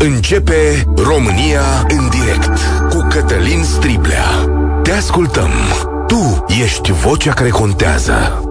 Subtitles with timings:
[0.00, 2.58] Începe România în direct
[2.90, 4.24] cu Cătălin Striblea.
[4.82, 5.50] Te ascultăm.
[6.06, 8.42] Tu ești vocea care contează.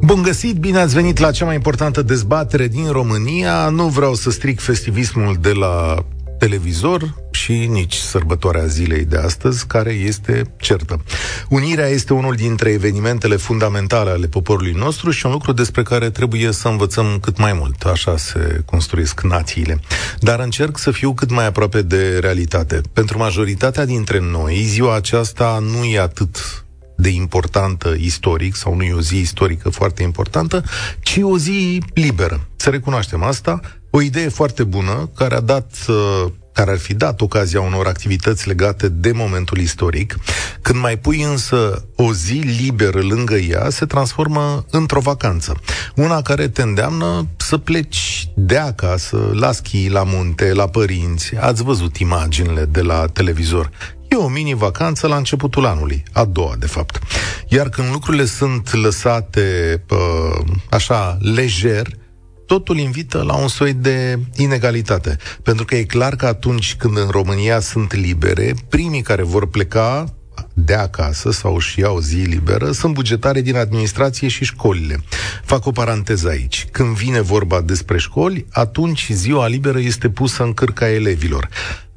[0.00, 3.68] Bun găsit, bine ați venit la cea mai importantă dezbatere din România.
[3.68, 6.04] Nu vreau să stric festivismul de la
[6.38, 11.02] televizor și nici sărbătoarea zilei de astăzi, care este certă.
[11.48, 16.52] Unirea este unul dintre evenimentele fundamentale ale poporului nostru și un lucru despre care trebuie
[16.52, 17.82] să învățăm cât mai mult.
[17.82, 19.80] Așa se construiesc națiile.
[20.18, 22.80] Dar încerc să fiu cât mai aproape de realitate.
[22.92, 26.64] Pentru majoritatea dintre noi, ziua aceasta nu e atât
[26.96, 30.64] de importantă istoric, sau nu e o zi istorică foarte importantă,
[31.02, 32.40] ci o zi liberă.
[32.56, 33.60] Să recunoaștem asta,
[33.90, 38.46] o idee foarte bună care a dat uh, care ar fi dat ocazia unor activități
[38.46, 40.16] legate de momentul istoric.
[40.62, 45.60] Când mai pui însă o zi liberă lângă ea, se transformă într-o vacanță.
[45.94, 51.36] Una care te îndeamnă să pleci de acasă, la schi, la munte, la părinți.
[51.36, 53.70] Ați văzut imaginile de la televizor.
[54.08, 56.98] E o mini-vacanță la începutul anului, a doua, de fapt.
[57.48, 61.86] Iar când lucrurile sunt lăsate uh, așa lejer,
[62.50, 65.16] totul invită la un soi de inegalitate.
[65.42, 70.14] Pentru că e clar că atunci când în România sunt libere, primii care vor pleca
[70.54, 75.00] de acasă sau și iau zi liberă sunt bugetare din administrație și școlile.
[75.44, 76.66] Fac o paranteză aici.
[76.70, 81.48] Când vine vorba despre școli, atunci ziua liberă este pusă în cârca elevilor.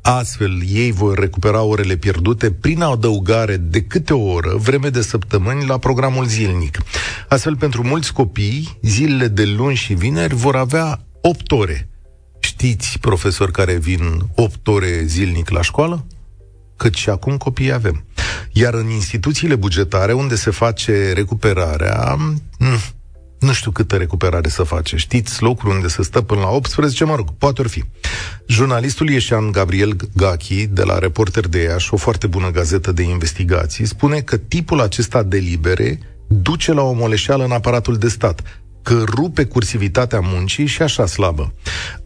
[0.05, 5.65] Astfel, ei vor recupera orele pierdute prin adăugare de câte o oră, vreme de săptămâni,
[5.65, 6.77] la programul zilnic.
[7.27, 11.89] Astfel, pentru mulți copii, zilele de luni și vineri vor avea 8 ore.
[12.39, 16.05] Știți, profesori care vin 8 ore zilnic la școală?
[16.77, 18.05] Cât și acum copii avem.
[18.51, 22.15] Iar în instituțiile bugetare, unde se face recuperarea,
[22.59, 22.79] mm,
[23.44, 24.97] nu știu câtă recuperare să face.
[24.97, 27.83] Știți locuri unde se stă până la 18, mă rog, poate or fi.
[28.47, 33.85] Jurnalistul Ieșan Gabriel Gachi, de la Reporter de Iași, o foarte bună gazetă de investigații,
[33.85, 39.03] spune că tipul acesta de libere duce la o moleșeală în aparatul de stat că
[39.07, 41.53] rupe cursivitatea muncii și așa slabă.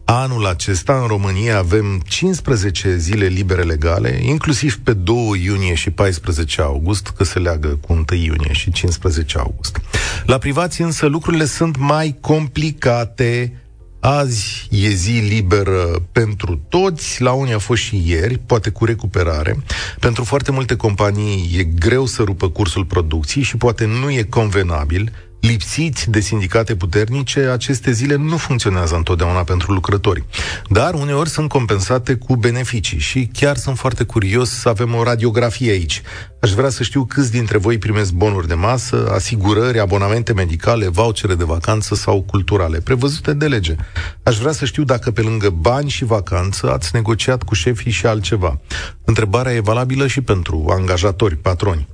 [0.04, 6.62] Anul acesta, în România, avem 15 zile libere legale, inclusiv pe 2 iunie și 14
[6.62, 9.80] august, că se leagă cu 1 iunie și 15 august.
[10.26, 13.52] La privații însă lucrurile sunt mai complicate,
[14.00, 19.56] Azi e zi liberă pentru toți, la unii a fost și ieri, poate cu recuperare.
[20.00, 25.12] Pentru foarte multe companii e greu să rupă cursul producției și poate nu e convenabil
[25.40, 30.24] lipsiți de sindicate puternice, aceste zile nu funcționează întotdeauna pentru lucrători.
[30.68, 35.70] Dar uneori sunt compensate cu beneficii și chiar sunt foarte curios să avem o radiografie
[35.70, 36.02] aici.
[36.40, 41.34] Aș vrea să știu câți dintre voi primesc bonuri de masă, asigurări, abonamente medicale, vouchere
[41.34, 43.74] de vacanță sau culturale, prevăzute de lege.
[44.22, 48.06] Aș vrea să știu dacă pe lângă bani și vacanță ați negociat cu șefii și
[48.06, 48.60] altceva.
[49.04, 51.88] Întrebarea e valabilă și pentru angajatori, patroni.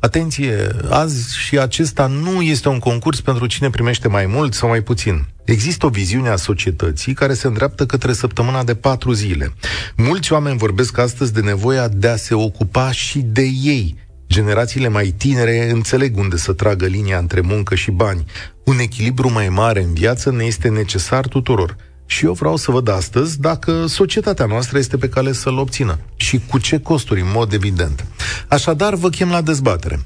[0.00, 4.80] Atenție, azi și acesta nu este un concurs pentru cine primește mai mult sau mai
[4.80, 5.26] puțin.
[5.44, 9.52] Există o viziune a societății care se îndreaptă către săptămâna de patru zile.
[9.96, 13.96] Mulți oameni vorbesc astăzi de nevoia de a se ocupa și de ei.
[14.28, 18.24] Generațiile mai tinere înțeleg unde să tragă linia între muncă și bani.
[18.64, 21.76] Un echilibru mai mare în viață ne este necesar tuturor.
[22.10, 26.40] Și eu vreau să văd astăzi dacă societatea noastră este pe cale să-l obțină și
[26.48, 28.06] cu ce costuri, în mod evident.
[28.48, 29.98] Așadar, vă chem la dezbatere.
[29.98, 30.04] 0372069599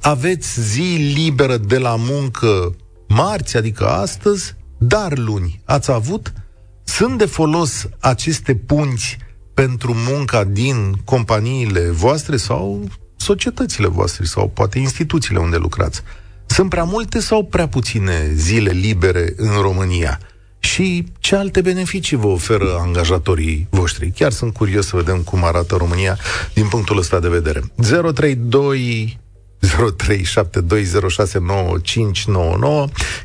[0.00, 2.76] Aveți zi liberă de la muncă
[3.08, 5.60] marți, adică astăzi, dar luni.
[5.64, 6.32] Ați avut?
[6.84, 9.18] Sunt de folos aceste punți
[9.54, 12.84] pentru munca din companiile voastre sau
[13.16, 16.02] societățile voastre sau poate instituțiile unde lucrați?
[16.58, 20.20] Sunt prea multe sau prea puține zile libere în România?
[20.58, 24.10] Și ce alte beneficii vă oferă angajatorii voștri?
[24.10, 26.18] Chiar sunt curios să vedem cum arată România
[26.54, 27.62] din punctul ăsta de vedere.
[28.14, 29.18] 032
[29.60, 29.68] 0372069599.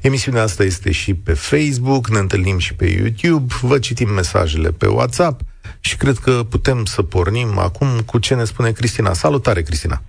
[0.01, 4.87] Emisiunea asta este și pe Facebook, ne întâlnim și pe YouTube, vă citim mesajele pe
[4.87, 5.41] WhatsApp
[5.79, 9.13] și cred că putem să pornim acum cu ce ne spune Cristina.
[9.13, 10.01] Salutare, Cristina!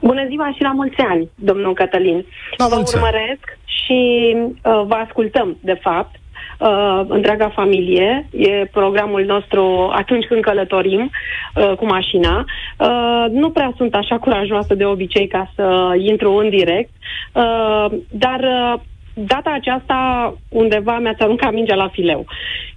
[0.00, 2.26] Bună ziua și la mulți ani, domnul Cătălin.
[2.56, 6.14] La vă mulți urmăresc și uh, vă ascultăm, de fapt,
[6.58, 8.28] uh, întreaga familie.
[8.30, 11.10] E programul nostru atunci când călătorim
[11.54, 12.44] uh, cu mașina.
[12.78, 16.90] Uh, nu prea sunt așa curajoasă de obicei ca să intru în direct,
[17.32, 18.80] uh, dar uh,
[19.14, 22.26] data aceasta undeva mi-ați aruncat mingea la fileu.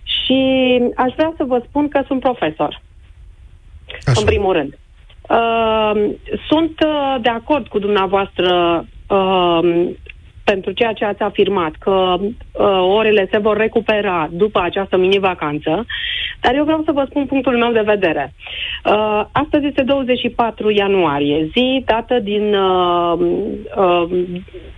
[0.04, 2.82] Și aș vrea să vă spun că sunt profesor.
[4.06, 4.20] Așa.
[4.20, 4.78] În primul rând.
[5.30, 6.10] Uh,
[6.50, 9.90] sunt uh, de acord cu dumneavoastră uh,
[10.44, 15.86] pentru ceea ce ați afirmat, că uh, orele se vor recupera după această mini-vacanță,
[16.42, 18.34] dar eu vreau să vă spun punctul meu de vedere.
[18.86, 23.20] Uh, astăzi este 24 ianuarie, zi dată din, uh,
[23.76, 24.04] uh,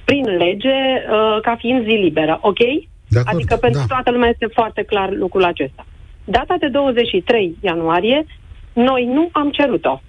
[0.05, 0.77] prin lege
[1.11, 2.57] uh, ca fiind zi liberă, ok?
[2.57, 3.93] De acord, adică pentru da.
[3.93, 5.85] toată lumea este foarte clar lucrul acesta.
[6.23, 8.25] Data de 23 ianuarie,
[8.73, 9.99] noi nu am cerut-o.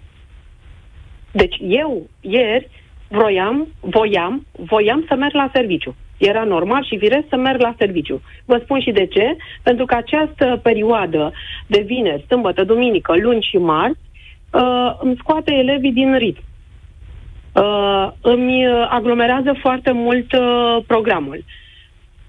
[1.36, 2.68] Deci eu, ieri,
[3.08, 5.94] vroiam, voiam, voiam să merg la serviciu.
[6.18, 8.20] Era normal și firesc să merg la serviciu.
[8.44, 9.36] Vă spun și de ce.
[9.62, 11.32] Pentru că această perioadă
[11.66, 14.00] de vineri, sâmbătă, duminică, luni și marți
[14.52, 16.42] uh, îmi scoate elevii din ritm.
[17.52, 21.44] Uh, îmi aglomerează foarte mult uh, programul.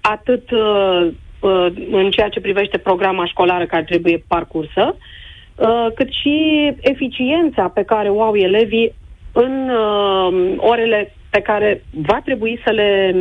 [0.00, 1.08] Atât uh,
[1.40, 5.00] uh, în ceea ce privește programa școlară care trebuie parcursă, uh,
[5.94, 6.36] cât și
[6.80, 8.94] eficiența pe care o au elevii
[9.32, 13.14] în uh, orele pe care va trebui să le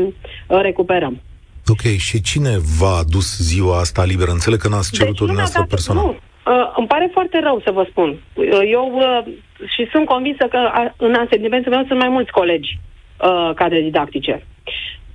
[0.47, 1.21] uh, recuperăm.
[1.67, 2.49] Ok, și cine
[2.79, 4.31] v-a adus ziua asta liberă?
[4.31, 6.03] Înțeleg că n-ați cerut-o Deci nu mi-a dumneavoastră dat- personal.
[6.03, 8.09] Nu, uh, îmi pare foarte rău să vă spun.
[8.33, 9.33] Uh, eu uh,
[9.73, 14.45] și sunt convinsă că a, în asentimentul meu sunt mai mulți colegi uh, cadre didactice.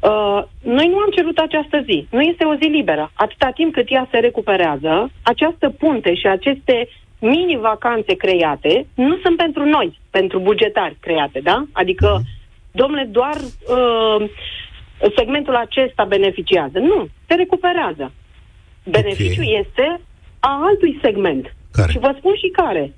[0.01, 2.07] Uh, noi nu am cerut această zi.
[2.11, 3.11] Nu este o zi liberă.
[3.15, 6.89] Atâta timp cât ea se recuperează, această punte și aceste
[7.23, 11.65] mini-vacanțe create nu sunt pentru noi, pentru bugetari create, da?
[11.73, 12.23] Adică,
[12.71, 14.29] domnule, doar uh,
[15.17, 16.79] segmentul acesta beneficiază.
[16.79, 18.13] Nu, se recuperează.
[18.85, 20.01] Beneficiul este
[20.41, 21.55] a altui segment.
[21.73, 21.91] Care?
[21.91, 22.93] Și vă spun și care.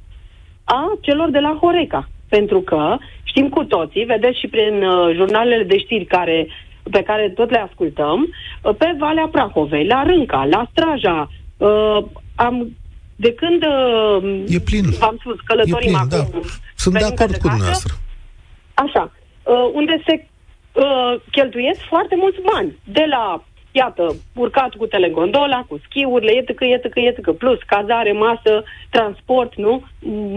[0.64, 2.08] A celor de la Horeca.
[2.28, 6.46] Pentru că știm cu toții, vedeți și prin uh, jurnalele de știri care,
[6.90, 8.20] pe care tot le ascultăm,
[8.62, 11.98] uh, pe Valea Prahovei, la Rânca, la Straja, uh,
[12.34, 12.76] am
[13.16, 14.84] de când uh, E plin.
[14.98, 16.16] v-am spus, E călătorim plin, da.
[16.16, 16.42] acum.
[16.76, 17.94] Sunt de venim acord către cu casă, dumneavoastră.
[18.74, 19.12] Așa,
[19.42, 20.26] uh, unde se
[20.72, 22.78] uh, cheltuiesc foarte mulți bani.
[22.84, 27.58] De la, iată, urcat cu telegondola, cu schiurile, iată că, iată că, iată că, plus
[27.66, 29.82] cazare, masă, transport, nu?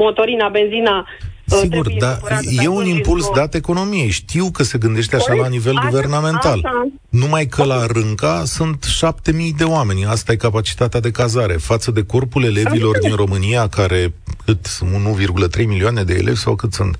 [0.03, 1.07] Motorina, benzina.
[1.51, 4.09] Uh, Sigur, trebuie dar cumpărată pe e un atunci impuls într-o- dat economiei.
[4.09, 5.43] Știu că se gândește așa Corect.
[5.43, 6.61] la nivel Așa, guvernamental.
[6.65, 6.87] așa.
[7.09, 10.05] Numai că la Rânca sunt șapte mii de oameni.
[10.05, 11.53] Asta e capacitatea de cazare.
[11.53, 13.05] Față de corpul elevilor înțeles.
[13.05, 14.13] din România, care
[14.45, 16.97] cât sunt 1,3 milioane de elevi sau cât sunt?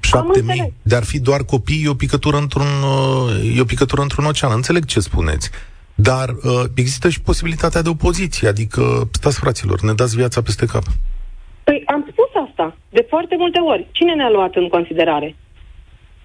[0.00, 0.60] 7 înțeles.
[0.60, 0.72] mii.
[0.82, 4.52] De ar fi doar copii, e o picătură într-un, uh, e o picătură într-un ocean.
[4.54, 5.50] Înțeleg ce spuneți.
[5.94, 10.82] Dar uh, există și posibilitatea de opoziție, adică, stați fraților, ne dați viața peste cap.
[11.64, 12.07] Păi am spus
[12.58, 13.86] asta de foarte multe ori.
[13.92, 15.36] Cine ne-a luat în considerare?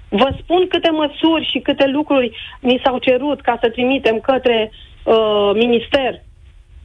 [0.09, 5.51] Vă spun câte măsuri și câte lucruri ni s-au cerut ca să trimitem către uh,
[5.53, 6.21] minister.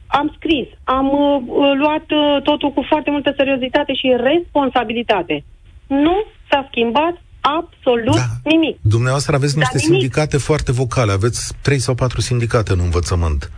[0.07, 5.43] Am scris, am uh, uh, luat uh, totul cu foarte multă seriozitate și responsabilitate.
[5.87, 6.15] Nu
[6.49, 8.49] s-a schimbat absolut Da.
[8.53, 8.77] nimic.
[8.81, 9.99] Dumneavoastră aveți Dar niște nimic.
[9.99, 13.51] sindicate foarte vocale, aveți trei sau patru sindicate în învățământ.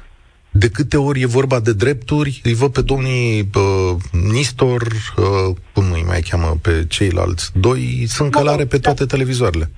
[0.53, 3.95] De câte ori e vorba de drepturi, îi văd pe domnii uh,
[4.33, 8.81] Nistor, uh, cum îi mai cheamă pe ceilalți, doi sunt Mă rog, călare pe da.
[8.81, 9.69] toate televizoarele.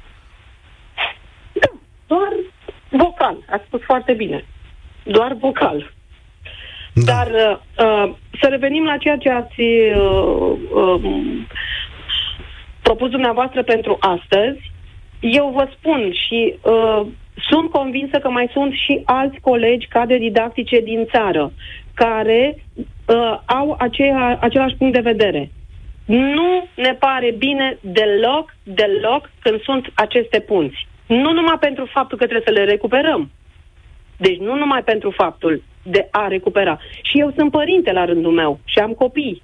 [1.54, 1.72] Da,
[2.08, 2.32] doar
[2.90, 3.38] vocal.
[3.50, 4.46] Ați spus foarte bine.
[5.04, 5.94] Doar vocal.
[6.94, 7.14] Da.
[7.14, 11.02] Dar uh, uh, să revenim la ceea ce ați uh, uh,
[12.82, 14.72] propus dumneavoastră pentru astăzi.
[15.20, 17.08] Eu vă spun și uh,
[17.50, 21.52] sunt convinsă că mai sunt și alți colegi cadre didactice din țară
[21.94, 25.52] care uh, au aceea, același punct de vedere.
[26.06, 30.88] Nu ne pare bine deloc, deloc când sunt aceste punți.
[31.08, 33.32] Nu numai pentru faptul că trebuie să le recuperăm,
[34.18, 36.80] deci nu numai pentru faptul de a recupera.
[37.02, 39.42] Și eu sunt părinte la rândul meu și am copii.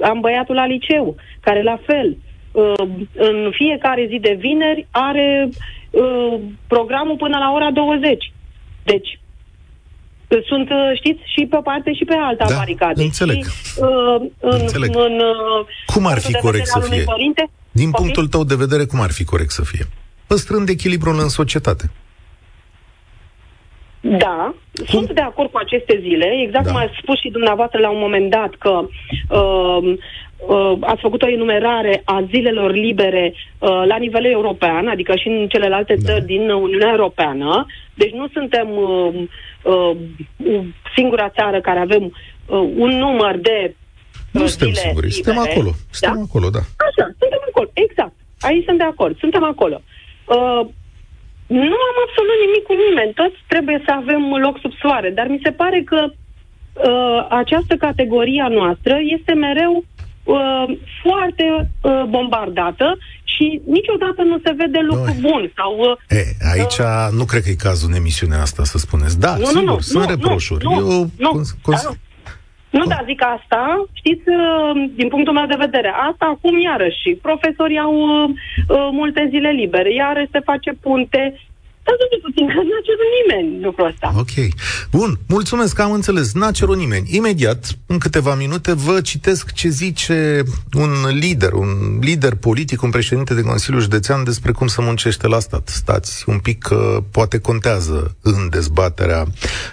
[0.00, 2.16] Am băiatul la liceu, care la fel,
[2.52, 5.48] uh, în fiecare zi de vineri are
[6.02, 8.32] uh, programul până la ora 20.
[8.84, 9.10] Deci,
[10.28, 13.02] uh, sunt, uh, știți, și pe o parte și pe alta Da, baricade.
[13.02, 13.44] înțeleg.
[13.44, 14.90] Și, uh, în, Înțeleg.
[14.96, 17.04] În, uh, Cum ar fi punctul de corect vedere să al unui fie?
[17.12, 18.02] Părinte, Din Poftim?
[18.02, 19.84] punctul tău de vedere, cum ar fi corect să fie?
[20.26, 21.90] Păstrând echilibrul în societate.
[24.00, 24.54] Da,
[24.86, 26.70] sunt de acord cu aceste zile, exact Da.
[26.70, 28.70] cum ați spus și dumneavoastră la un moment dat că
[29.28, 29.98] uh,
[30.46, 35.48] uh, ați făcut o enumerare a zilelor libere uh, la nivel european, adică și în
[35.48, 36.12] celelalte Da.
[36.12, 37.66] țări din Uniunea Europeană.
[37.94, 39.22] Deci nu suntem uh,
[39.62, 39.96] uh,
[40.96, 43.74] singura țară care avem uh, un număr de
[44.30, 45.22] Nu uh, suntem zile siguri, libere.
[45.22, 45.70] suntem acolo.
[45.90, 46.24] Suntem da?
[46.28, 46.62] acolo, da.
[46.88, 48.14] Așa, suntem acolo, exact.
[48.40, 49.80] Aici sunt de acord, suntem acolo.
[50.24, 50.60] Uh,
[51.46, 55.40] nu am absolut nimic cu nimeni, toți trebuie să avem loc sub soare, dar mi
[55.42, 59.84] se pare că uh, această categorie a noastră este mereu
[60.24, 60.64] uh,
[61.02, 65.20] foarte uh, bombardată și niciodată nu se vede lucru Noi.
[65.20, 65.52] bun.
[65.56, 69.20] Sau, uh, e, aici uh, nu cred că e cazul în emisiunea asta să spuneți.
[69.20, 70.64] Da, nu, sigur, nu, nu, sunt nu, reproșuri.
[70.64, 71.90] Nu, Eu, nu, cons- cons- da,
[72.78, 77.78] nu, da, zic asta, știți, uh, din punctul meu de vedere, asta acum iarăși, profesorii
[77.78, 78.30] au uh,
[78.68, 81.22] uh multe zile libere, iarăși se face punte,
[81.84, 84.12] Stați puțin, că n-a cerut nimeni lucrul ăsta.
[84.16, 84.34] Ok.
[84.90, 86.32] Bun, mulțumesc, am înțeles.
[86.32, 87.08] N-a cerut nimeni.
[87.10, 93.34] Imediat, în câteva minute, vă citesc ce zice un lider, un lider politic, un președinte
[93.34, 95.68] de Consiliul Județean despre cum să muncește la stat.
[95.68, 99.24] Stați un pic, că poate contează în dezbaterea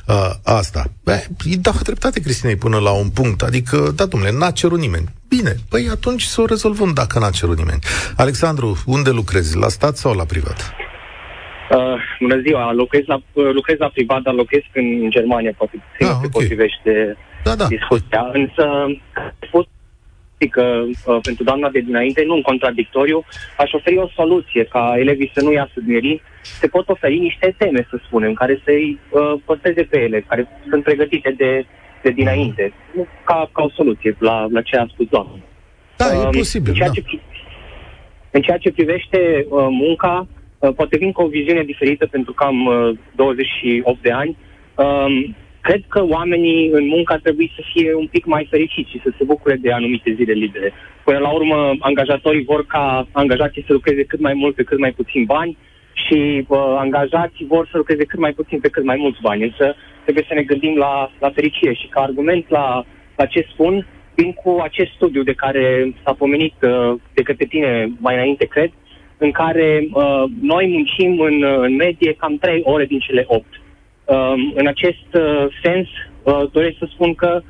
[0.07, 0.91] uh, asta.
[1.03, 3.41] Beh, îi dau dreptate Cristinei până la un punct.
[3.41, 5.09] Adică, da, domnule, n-a cerut nimeni.
[5.27, 7.79] Bine, păi atunci să o rezolvăm dacă n-a cerut nimeni.
[8.15, 9.57] Alexandru, unde lucrezi?
[9.57, 10.71] La stat sau la privat?
[11.75, 16.07] Uh, bună ziua, lucrez la, uh, lucrez la privat, dar locuiesc în Germania, poate ah,
[16.07, 16.19] okay.
[16.21, 17.67] se potrivește da, da.
[17.67, 18.29] discuția.
[18.33, 18.65] Însă,
[19.13, 19.67] a fost
[20.49, 23.23] că uh, pentru doamna de dinainte, nu în contradictoriu,
[23.57, 27.87] aș oferi o soluție ca elevii să nu iasă din Se pot oferi niște teme,
[27.89, 31.65] să spunem, care să-i uh, păstreze pe ele, care sunt pregătite de,
[32.03, 32.73] de dinainte,
[33.23, 35.39] ca, ca o soluție la, la ce a spus doamna.
[35.97, 36.69] Da, uh, e um, posibil.
[36.71, 36.93] În ceea, da.
[36.93, 37.19] ce,
[38.31, 40.40] în ceea ce privește uh, munca, Uh,
[40.75, 42.69] poate vin cu o viziune diferită pentru că am
[43.15, 44.37] 28 uh, de ani.
[44.75, 49.01] Um, cred că oamenii în muncă ar trebui să fie un pic mai fericiți și
[49.03, 50.73] să se bucure de anumite zile libere.
[51.03, 54.91] Până la urmă, angajatorii vor ca angajații să lucreze cât mai mult pe cât mai
[54.91, 55.57] puțin bani
[55.93, 59.43] și uh, angajații vor să lucreze cât mai puțin pe cât mai mulți bani.
[59.43, 63.87] Însă trebuie să ne gândim la, la fericire și ca argument la, la ce spun,
[64.15, 68.71] vin cu acest studiu de care s-a pomenit uh, de către tine mai înainte, cred,
[69.25, 73.45] în care uh, noi muncim în, uh, în medie cam 3 ore din cele 8.
[73.45, 75.87] Uh, în acest uh, sens,
[76.23, 77.41] uh, doresc să spun că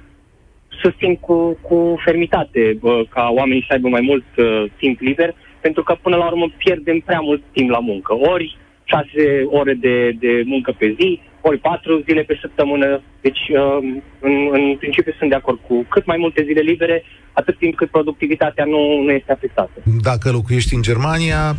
[0.82, 5.84] susțin cu, cu fermitate uh, ca oamenii să aibă mai mult uh, timp liber, pentru
[5.84, 8.13] că până la urmă pierdem prea mult timp la muncă.
[8.13, 9.08] Ori 6
[9.46, 13.01] ore de, de muncă pe zi, ori 4 zile pe săptămână.
[13.21, 13.77] Deci, uh,
[14.19, 17.89] în, în principiu, sunt de acord cu cât mai multe zile libere, atât timp cât
[17.89, 19.71] productivitatea nu, nu este afectată.
[20.01, 21.55] Dacă locuiești în Germania,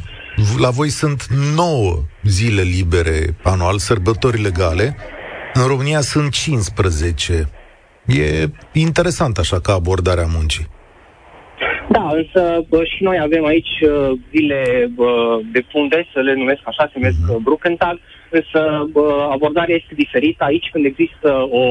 [0.58, 4.96] la voi sunt 9 zile libere anual, sărbători legale.
[5.54, 7.48] În România sunt 15.
[8.06, 10.66] E interesant așa ca abordarea muncii.
[11.88, 16.60] Da, însă bă, și noi avem aici uh, zile bă, de funde, să le numesc
[16.64, 17.42] așa, se numesc uh-huh.
[17.42, 18.00] Bruckenthal,
[18.32, 20.44] însă bă, abordarea este diferită.
[20.44, 21.64] Aici când există o,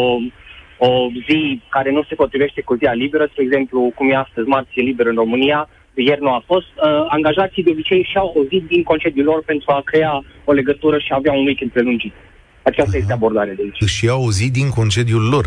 [0.88, 0.92] o
[1.28, 4.82] zi care nu se potrivește cu ziua liberă, spre exemplu, cum e astăzi, marți e
[4.82, 8.84] liberă în România, ieri nu a fost, uh, angajații de obicei și-au o zi din
[8.84, 12.14] concediul lor pentru a crea o legătură și a avea un weekend prelungit.
[12.64, 13.02] Aceasta Aha.
[13.02, 13.82] este abordarea de aici.
[13.82, 15.46] Își iau o zi din concediul lor.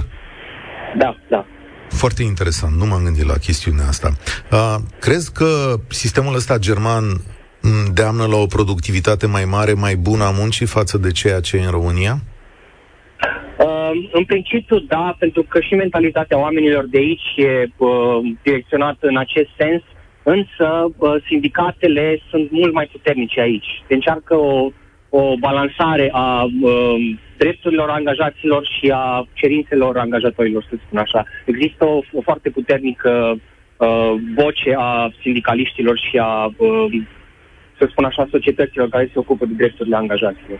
[0.97, 1.47] Da, da.
[1.89, 4.09] Foarte interesant, nu m-am gândit la chestiunea asta.
[4.53, 7.05] Uh, crezi că sistemul ăsta german
[7.87, 11.65] îndeamnă la o productivitate mai mare, mai bună a muncii față de ceea ce e
[11.65, 12.15] în România?
[13.59, 17.89] Uh, în principiu, da, pentru că și mentalitatea oamenilor de aici e uh,
[18.43, 19.83] direcționată în acest sens,
[20.23, 23.83] însă uh, sindicatele sunt mult mai puternice aici.
[23.89, 24.71] Se încearcă o,
[25.09, 31.25] o balansare a uh, drepturilor angajaților și a cerințelor angajatorilor, să spun așa.
[31.45, 33.37] Există o, o foarte puternică
[33.77, 37.03] uh, voce a sindicaliștilor și a, uh,
[37.85, 40.59] să spun așa, societăților care se ocupă de drepturile angajaților.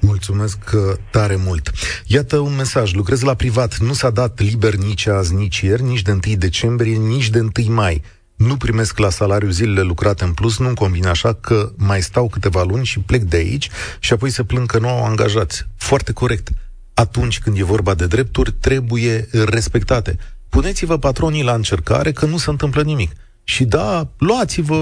[0.00, 1.70] Mulțumesc uh, tare mult.
[2.06, 2.94] Iată un mesaj.
[2.94, 3.76] Lucrez la privat.
[3.78, 7.74] Nu s-a dat liber nici azi, nici ieri, nici de 1 decembrie, nici de 1
[7.74, 8.02] mai.
[8.36, 12.62] Nu primesc la salariu zilele lucrate în plus, nu-mi convine așa că mai stau câteva
[12.62, 15.66] luni și plec de aici și apoi să plâng că nu au angajați.
[15.76, 16.48] Foarte corect.
[16.94, 20.18] Atunci când e vorba de drepturi, trebuie respectate.
[20.48, 23.10] Puneți-vă patronii la încercare că nu se întâmplă nimic.
[23.50, 24.76] Și da, luați-vă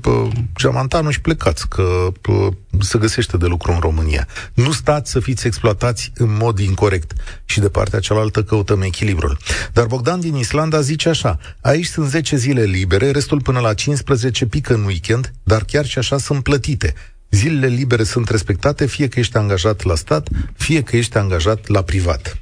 [0.00, 2.48] pă, geamantanul și plecați, că pă,
[2.80, 4.26] se găsește de lucru în România.
[4.52, 7.12] Nu stați să fiți exploatați în mod incorrect.
[7.44, 9.38] Și de partea cealaltă căutăm echilibrul.
[9.72, 14.46] Dar Bogdan din Islanda zice așa, aici sunt 10 zile libere, restul până la 15
[14.46, 16.94] pică în weekend, dar chiar și așa sunt plătite.
[17.30, 21.82] Zilele libere sunt respectate, fie că ești angajat la stat, fie că ești angajat la
[21.82, 22.38] privat.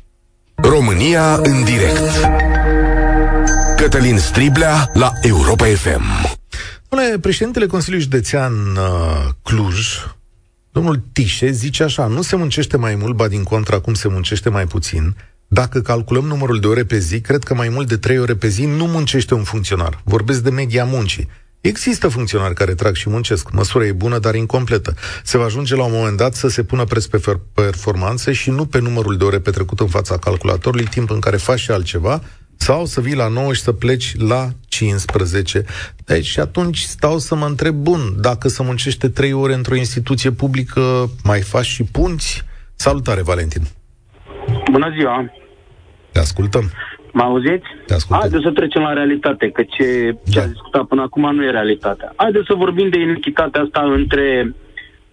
[0.54, 2.61] România în direct
[3.82, 6.02] Cătălin Striblea la Europa FM.
[6.88, 9.86] Domnule, președintele Consiliului Județean uh, Cluj,
[10.72, 14.48] domnul Tișe, zice așa, nu se muncește mai mult, ba din contra, acum se muncește
[14.48, 15.16] mai puțin.
[15.46, 18.48] Dacă calculăm numărul de ore pe zi, cred că mai mult de 3 ore pe
[18.48, 20.00] zi nu muncește un funcționar.
[20.04, 21.28] Vorbesc de media muncii.
[21.60, 23.50] Există funcționari care trag și muncesc.
[23.50, 24.94] Măsura e bună, dar incompletă.
[25.24, 27.20] Se va ajunge la un moment dat să se pună preț pe
[27.54, 31.58] performanțe și nu pe numărul de ore petrecut în fața calculatorului, timp în care faci
[31.58, 32.22] și altceva,
[32.66, 35.64] sau să vii la 9 și să pleci la 15.
[36.06, 40.30] Deci și atunci stau să mă întreb, bun, dacă să muncește 3 ore într-o instituție
[40.30, 40.80] publică,
[41.24, 42.42] mai faci și punți?
[42.74, 43.62] Salutare, Valentin!
[44.70, 45.32] Bună ziua!
[46.12, 46.70] Te ascultăm!
[47.12, 47.68] Mă auziți?
[47.86, 48.20] Te ascultăm.
[48.20, 50.42] Haideți să trecem la realitate, că ce, ce Da.
[50.42, 52.12] a discutat până acum nu e realitatea.
[52.16, 54.54] Haideți să vorbim de inechitatea asta între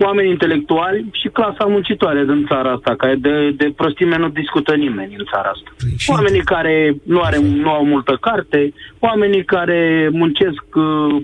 [0.05, 5.15] oameni intelectuali și clasa muncitoare din țara asta, care de, de prostime nu discută nimeni
[5.17, 5.71] în țara asta.
[5.77, 11.15] Păi și- Oamenii care nu, are, nu au multă carte, oamenii care muncesc uh,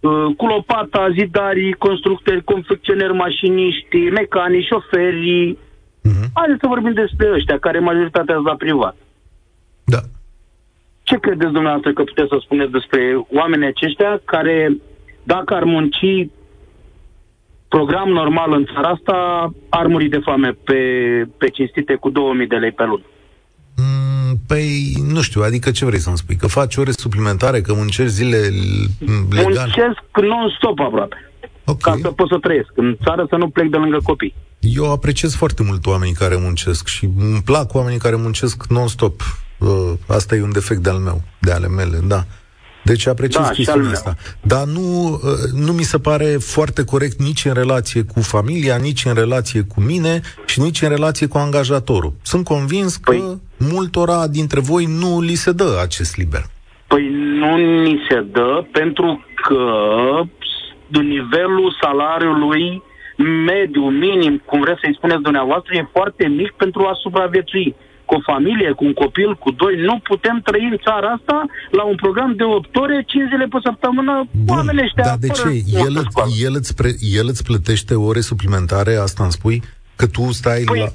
[0.00, 5.56] uh, cu lopata, zidarii, constructori, confecționeri, mașiniști, mecanici, șoferi.
[6.02, 6.24] Mhm.
[6.34, 8.96] Haideți să vorbim despre ăștia, care majoritatea sunt la privat.
[9.84, 9.98] Da.
[11.02, 14.76] Ce credeți dumneavoastră că puteți să spuneți despre oamenii aceștia care,
[15.22, 16.28] dacă ar munci
[17.68, 19.14] program normal în țara asta,
[19.68, 20.74] ar muri de foame pe,
[21.38, 23.02] pe cinstite cu 2000 de lei pe lună?
[23.76, 26.36] Mm, Păi, nu știu, adică ce vrei să-mi spui?
[26.36, 29.52] Că faci ore suplimentare, că muncești zile l- legal?
[29.52, 31.30] Muncesc non-stop aproape,
[31.64, 31.80] Ok.
[31.80, 32.70] ca să pot să trăiesc.
[32.74, 34.34] În țară să nu plec de lângă copii.
[34.60, 39.20] Eu apreciez foarte mult oamenii care muncesc și îmi plac oamenii care muncesc non-stop.
[39.58, 42.24] Uh, Asta e un defect de-al meu, de ale mele, da.
[42.86, 44.12] Deci apreciez Da, și chestiunea al meu.
[44.12, 44.14] asta.
[44.42, 49.04] Dar nu, uh, nu mi se pare foarte corect nici în relație cu familia, nici
[49.04, 52.12] în relație cu mine și nici în relație cu angajatorul.
[52.22, 56.42] Sunt convins că Păi- multora dintre voi nu li se dă acest liber.
[56.86, 59.60] Păi nu ni se dă pentru că
[61.02, 62.82] nivelul salariului
[63.46, 67.74] mediu, minim, cum vreți să-i spuneți dumneavoastră, e foarte mic pentru a supraviețui.
[68.06, 71.84] Cu o familie, cu un copil, cu doi, nu putem trăi în țara asta la
[71.84, 74.12] un program de 8 ore, 5 zile pe săptămână,
[74.48, 75.62] oamenii ăștia dar de fără ce?
[75.72, 76.28] multă El, școală.
[76.30, 79.62] îți- el, îți pre, el îți plătește ore suplimentare, asta îmi spui?
[79.96, 80.86] Că tu stai Păi- la...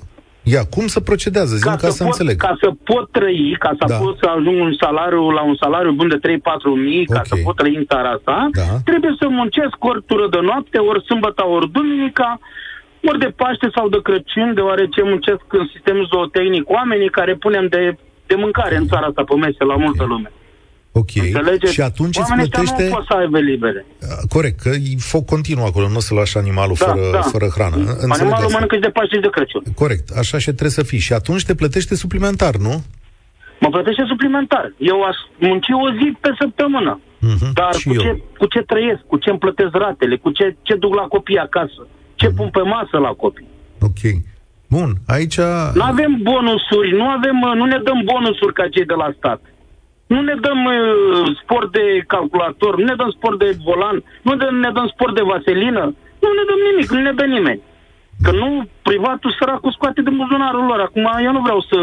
[0.44, 1.56] Ia, cum să procedează?
[1.56, 2.36] Zi ca, ca să pot, înțeleg.
[2.48, 3.96] Ca să pot trăi, ca să Da.
[4.04, 7.26] pot să ajung un salariu, la un salariu bun de 3-4 mii, ca Ok.
[7.32, 8.62] să pot trăi în țara asta, Da.
[8.90, 12.40] trebuie să muncesc ori tură de noapte, ori sâmbătă, ori duminica,
[13.10, 17.82] ori de Paște sau de Crăciun, deoarece muncesc în sistemul zootehnic oamenii care punem de,
[18.30, 20.32] de mâncare în țara asta pe mese la multă lume.
[20.94, 21.12] Ok.
[21.16, 21.74] Înțelegeți?
[21.74, 22.90] Și atunci îți Oamenii ăștia plătește...
[22.90, 23.86] nu pot să aibă libere.
[24.02, 27.22] Uh, Corect, că e foc continuu acolo, nu o să lași animalul Da, fără, da.
[27.22, 27.76] fără hrană.
[27.76, 28.54] Înțeleg Animalul asta.
[28.56, 29.64] mănâncă și de Paște și de Crăciun.
[29.84, 31.00] Corect, așa și trebuie să fii.
[31.08, 32.74] Și atunci te plătește suplimentar, nu?
[33.64, 34.74] Mă plătește suplimentar.
[34.78, 37.00] Eu aș munci o zi pe săptămână.
[37.20, 38.02] Mhm, Dar și cu eu.
[38.02, 41.38] ce, cu ce trăiesc, cu ce îmi plătesc ratele, cu ce, ce duc la copii
[41.48, 41.82] acasă,
[42.22, 42.36] ce Mhm.
[42.38, 43.48] pun pe masă la copii.
[43.90, 44.02] Ok.
[44.76, 45.38] Bun, aici...
[45.80, 49.42] Nu avem bonusuri, nu, avem, uh, nu ne dăm bonusuri ca cei de la stat.
[50.14, 50.76] Nu ne dăm uh,
[51.42, 55.28] sport de calculator, nu ne dăm sport de volan, nu ne, ne dăm sport de
[55.32, 55.84] vaselină,
[56.24, 57.62] nu ne dăm nimic, nu ne dă nimeni.
[58.26, 58.50] Că nu,
[58.90, 60.80] privatul săracul scoate din buzunarul lor.
[60.88, 61.80] Acum eu nu vreau să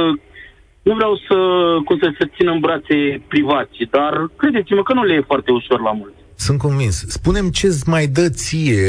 [0.89, 1.37] nu vreau să,
[1.85, 2.97] cum să se țină în brațe
[3.29, 6.17] privați, dar credeți-mă că nu le e foarte ușor la mulți.
[6.37, 6.97] Sunt convins.
[7.19, 8.89] Spunem ce-ți mai dă ție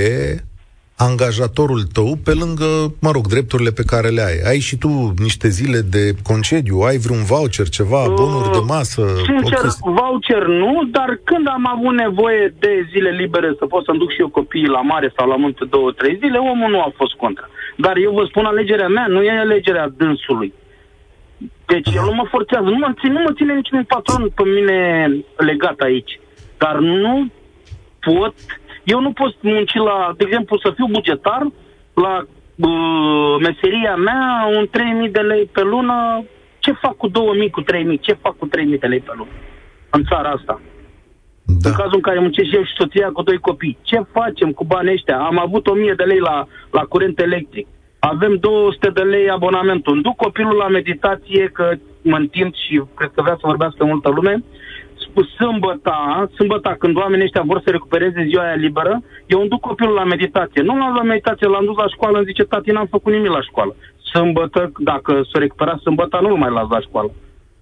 [1.08, 2.70] angajatorul tău pe lângă,
[3.06, 4.38] mă rog, drepturile pe care le ai.
[4.52, 4.90] Ai și tu
[5.28, 9.02] niște zile de concediu, ai vreun voucher, ceva, bonuri de masă?
[9.02, 9.92] o Sincer, chestie?
[10.00, 14.22] voucher nu, dar când am avut nevoie de zile libere să pot să-mi duc și
[14.22, 17.50] eu copiii la mare sau la munte două, trei zile, omul nu a fost contra.
[17.78, 20.54] Dar eu vă spun alegerea mea, nu e alegerea dânsului.
[21.66, 24.80] Deci el nu mă forțează, nu mă, ține, nu mă ține niciun patron pe mine
[25.38, 26.20] legat aici.
[26.58, 27.28] Dar nu
[28.00, 28.34] pot,
[28.84, 31.48] eu nu pot munci la, de exemplu, să fiu bugetar
[31.94, 36.24] la uh, meseria mea un 3000 de lei pe lună.
[36.60, 38.00] Ce fac cu 2000, cu 3000?
[38.00, 39.32] Ce fac cu 3000 de lei pe lună?
[39.90, 40.62] În țara asta.
[41.44, 41.70] Da.
[41.70, 43.78] În cazul în care muncesc eu și soția cu doi copii.
[43.82, 45.20] Ce facem cu banii ăștia?
[45.20, 47.68] Am avut 1000 de lei la, la curent electric.
[48.00, 49.94] Avem 200 de lei abonamentul.
[49.94, 54.10] Îmi duc copilul la meditație, că mă întind și cred că vrea să vorbească multă
[54.10, 54.44] lume.
[55.22, 59.60] Sp- Sâmbăta, sâmbăta, când oamenii ăștia vor să recupereze ziua aia liberă, eu îmi duc
[59.60, 60.62] copilul la meditație.
[60.62, 63.42] Nu l-am la meditație, l-am dus la școală, îmi zice, tati, n-am făcut nimic la
[63.42, 63.76] școală.
[64.12, 67.12] Sâmbătă, dacă s-o recupera sâmbăta, nu-l mai las la școală.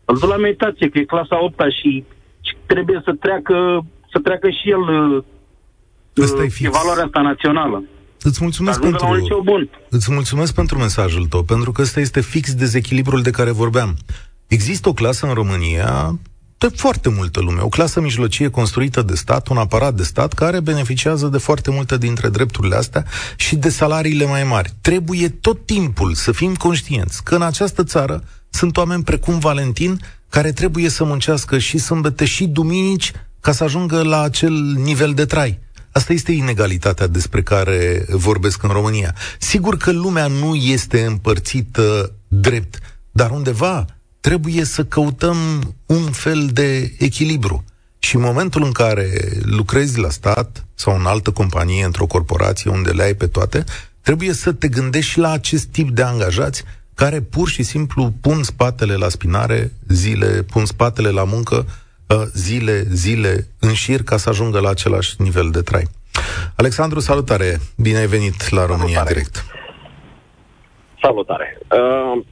[0.05, 2.03] Îl duc la meditație, că e clasa 8 și,
[2.47, 5.23] și trebuie să treacă, să treacă și el uh,
[6.17, 6.67] Ăsta e uh, fix.
[6.67, 7.83] evaluarea asta națională.
[8.21, 9.69] Îți mulțumesc Ajungă la un liceu pentru, bun.
[9.89, 13.93] îți mulțumesc pentru mesajul tău, pentru că ăsta este fix dezechilibrul de care vorbeam.
[14.47, 16.19] Există o clasă în România
[16.57, 20.59] de foarte multă lume, o clasă mijlocie construită de stat, un aparat de stat care
[20.59, 24.73] beneficiază de foarte multe dintre drepturile astea și de salariile mai mari.
[24.81, 30.51] Trebuie tot timpul să fim conștienți că în această țară sunt oameni precum Valentin care
[30.51, 35.59] trebuie să muncească și sâmbete și duminici ca să ajungă la acel nivel de trai.
[35.91, 39.15] Asta este inegalitatea despre care vorbesc în România.
[39.39, 42.79] Sigur că lumea nu este împărțită drept,
[43.11, 43.85] dar undeva
[44.27, 45.35] trebuie să căutăm
[45.85, 47.63] un fel de echilibru.
[47.99, 49.07] Și în momentul în care
[49.43, 53.63] lucrezi la stat sau în altă companie, într-o corporație unde le ai pe toate,
[54.01, 56.63] trebuie să te gândești și la acest tip de angajați
[56.93, 61.65] care pur și simplu pun spatele la spinare zile, pun spatele la muncă
[62.07, 65.83] uh, zile, zile în șir ca să ajungă la același nivel de trai.
[66.55, 67.59] Alexandru, salutare!
[67.77, 69.13] Bine ai venit la România salutare.
[69.13, 69.45] Direct.
[71.01, 71.57] Salutare!
[71.71, 72.25] Uh,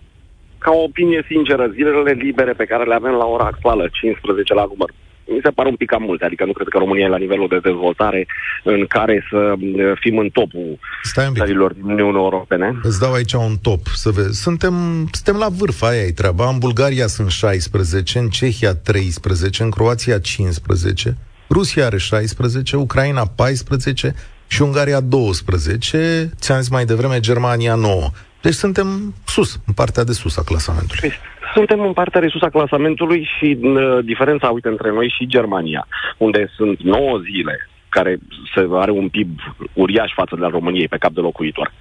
[0.66, 4.66] ca o opinie sinceră, zilele libere pe care le avem la ora actuală, 15 la
[4.72, 4.90] număr,
[5.28, 7.48] mi se pare un pic cam multe, adică nu cred că România e la nivelul
[7.48, 8.28] de dezvoltare
[8.64, 11.42] în care să uh, fim în topul Stai un pic.
[11.44, 12.80] țărilor din Uniunea Europene.
[12.84, 14.42] Îți dau aici un top, să vezi.
[14.42, 14.74] Suntem,
[15.12, 16.50] suntem la vârf, aia e treaba.
[16.50, 21.18] În Bulgaria sunt 16, în Cehia 13, în Croația 15,
[21.50, 24.14] Rusia are 16, Ucraina 14
[24.48, 28.10] și Ungaria 12, ți-am zis mai devreme Germania 9.
[28.46, 28.88] Deci suntem
[29.26, 31.02] sus, în partea de sus a clasamentului.
[31.02, 31.18] Păi,
[31.54, 35.88] suntem în partea de sus a clasamentului și uh, diferența, uite, între noi și Germania,
[36.18, 38.18] unde sunt 9 zile care
[38.56, 39.40] se are un PIB
[39.74, 41.72] uriaș față de la României pe cap de locuitor.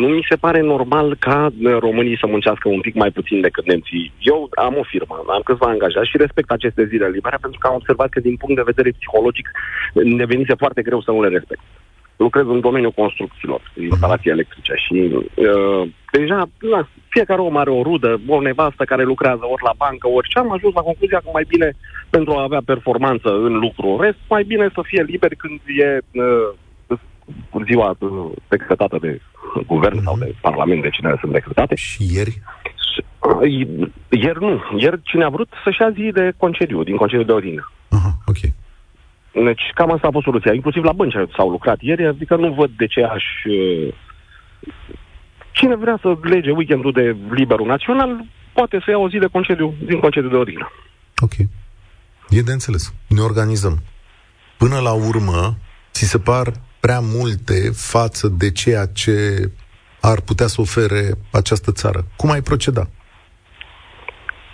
[0.00, 3.66] Nu mi se pare normal ca uh, românii să muncească un pic mai puțin decât
[3.66, 4.12] nemții.
[4.18, 7.74] Eu am o firmă, am câțiva angajați și respect aceste zile libere pentru că am
[7.74, 9.50] observat că din punct de vedere psihologic
[9.92, 11.62] ne venise foarte greu să nu le respect
[12.16, 18.20] lucrez în domeniul construcțiilor, instalații electrice și uh, deja na, fiecare om are o rudă,
[18.26, 21.44] o nevastă care lucrează ori la bancă, ori ce am ajuns la concluzia că mai
[21.48, 21.72] bine
[22.10, 27.62] pentru a avea performanță în lucru, rest, mai bine să fie liber când e uh,
[27.66, 29.20] ziua uh, decretată de
[29.66, 30.04] guvern mm-hmm.
[30.04, 31.74] sau de parlament, de cine sunt decretate.
[31.74, 32.42] Și ieri?
[33.18, 33.50] Uh,
[34.08, 34.62] ieri nu.
[34.76, 37.64] Ieri cine a vrut să-și ia zi de concediu, din concediu de ordine.
[37.88, 38.36] Aha, ok.
[39.34, 40.52] Deci cam asta a fost soluția.
[40.52, 43.24] Inclusiv la bănci s-au lucrat ieri, adică nu văd de ce aș...
[43.44, 43.94] Uh,
[45.52, 49.74] cine vrea să lege weekendul de liberul național, poate să ia o zi de concediu,
[49.84, 50.66] din concediu de ordine.
[51.18, 51.32] Ok.
[52.28, 52.94] E de înțeles.
[53.08, 53.82] Ne organizăm.
[54.56, 55.56] Până la urmă,
[55.92, 59.50] ți se par prea multe față de ceea ce
[60.00, 62.04] ar putea să ofere această țară.
[62.16, 62.88] Cum ai proceda?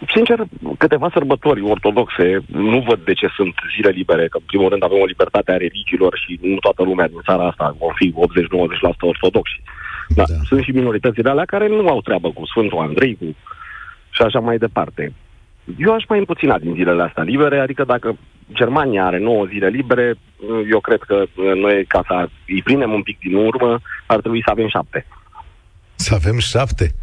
[0.08, 0.38] Sincer,
[0.78, 5.00] câteva sărbători ortodoxe, nu văd de ce sunt zile libere, că în primul rând avem
[5.00, 8.16] o libertate a religiilor și nu toată lumea din țara asta vom fi 80-90%
[9.00, 9.62] ortodoxi.
[10.08, 10.34] Da, da.
[10.44, 13.24] Sunt și minoritățile alea care nu au treabă cu Sfântul Andrei cu...
[14.10, 15.12] și așa mai departe.
[15.78, 18.16] Eu aș mai împuțina din zilele astea libere, adică dacă
[18.52, 20.14] Germania are 9 zile libere,
[20.70, 24.50] eu cred că noi, ca să îi prindem un pic din urmă, ar trebui să
[24.50, 25.06] avem 7.
[25.94, 26.94] Să avem 7?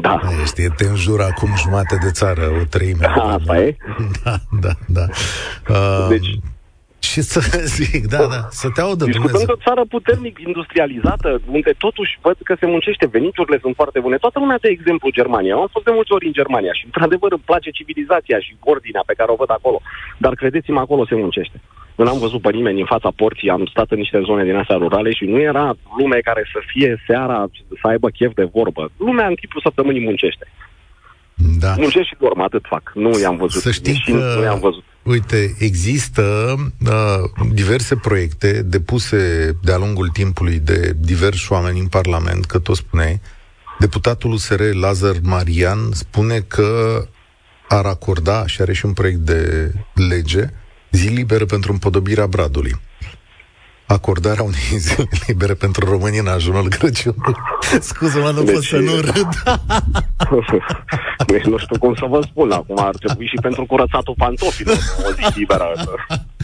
[0.00, 0.20] Da.
[0.42, 3.06] Este, te înjură acum jumate de țară, o treime.
[3.36, 3.76] Asta e?
[4.24, 5.06] Da, da, da.
[5.68, 6.38] Uh, deci,
[6.98, 7.40] ce să
[7.78, 12.36] zic, da, da, să te audă Discutăm de o țară puternic industrializată, unde totuși văd
[12.44, 14.16] că se muncește, veniturile sunt foarte bune.
[14.16, 15.50] Toată lumea de exemplu Germania.
[15.54, 19.02] Eu am fost de multe ori în Germania și într-adevăr îmi place civilizația și ordinea
[19.06, 19.78] pe care o văd acolo.
[20.18, 21.60] Dar credeți-mă, acolo se muncește.
[21.96, 24.76] Nu am văzut pe nimeni în fața porții, am stat în niște zone din astea
[24.76, 27.46] rurale și nu era lume care să fie seara,
[27.80, 28.90] să aibă chef de vorbă.
[28.96, 30.46] Lumea în timpul săptămânii muncește.
[31.58, 31.74] Da.
[31.76, 32.92] Muncesc și dorm, atât fac.
[32.94, 33.62] Nu i-am văzut.
[33.62, 34.84] Să știți că, nu i-am văzut.
[35.02, 36.54] Uite, există
[36.86, 43.20] uh, diverse proiecte depuse de-a lungul timpului de diversi oameni în Parlament, că tot spuneai,
[43.78, 47.02] deputatul USR Lazar Marian spune că
[47.68, 50.44] ar acorda, și are și un proiect de lege,
[50.96, 52.74] zi liberă pentru împodobirea Bradului
[53.86, 57.34] acordarea unei zile libere pentru România în ajunul Crăciunului.
[57.80, 59.28] Scuză-mă, nu deci, pot să nu râd.
[61.32, 62.50] deci, nu știu cum să vă spun.
[62.50, 64.76] Acum ar trebui și pentru curățatul pantofilor
[65.08, 65.72] o zi liberă.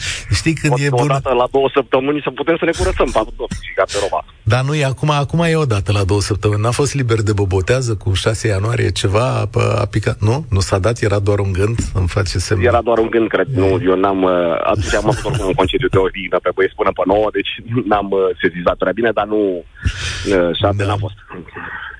[0.38, 1.02] Știi când Pot e bună?
[1.02, 4.24] Odată la două săptămâni să putem să ne curățăm pantofii și garderoba.
[4.42, 6.60] Dar nu e acum, acum e o dată la două săptămâni.
[6.60, 9.48] N-a fost liber de bobotează cu 6 ianuarie ceva a,
[9.80, 10.18] a picat?
[10.20, 10.44] Nu?
[10.50, 11.00] Nu s-a dat?
[11.00, 11.78] Era doar un gând?
[11.94, 12.64] Îmi face semn.
[12.64, 13.46] Era doar un gând, cred.
[13.46, 14.22] Nu, eu n-am...
[14.22, 14.32] Uh,
[14.64, 17.52] atunci am avut oricum un concediu de ordine pe băieți până pe 9, deci
[17.84, 19.38] n-am uh, sezizat prea bine, dar nu...
[19.38, 20.88] Uh, șapte da.
[20.88, 21.14] n-a fost.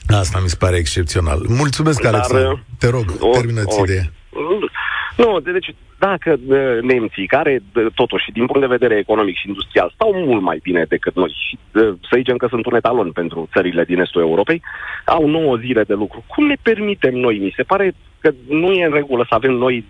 [0.07, 1.45] Asta mi se pare excepțional.
[1.49, 2.27] Mulțumesc, Alex.
[2.79, 4.13] Te rog, termină-ți ideea.
[5.17, 6.39] Nu, deci dacă
[6.83, 7.63] nemții, care
[7.95, 11.59] totuși din punct de vedere economic și industrial stau mult mai bine decât noi, și
[11.73, 14.63] să zicem că sunt un etalon pentru țările din estul Europei,
[15.05, 16.25] au 9 zile de lucru.
[16.27, 17.39] Cum ne permitem noi?
[17.39, 19.85] Mi se pare că nu e în regulă să avem noi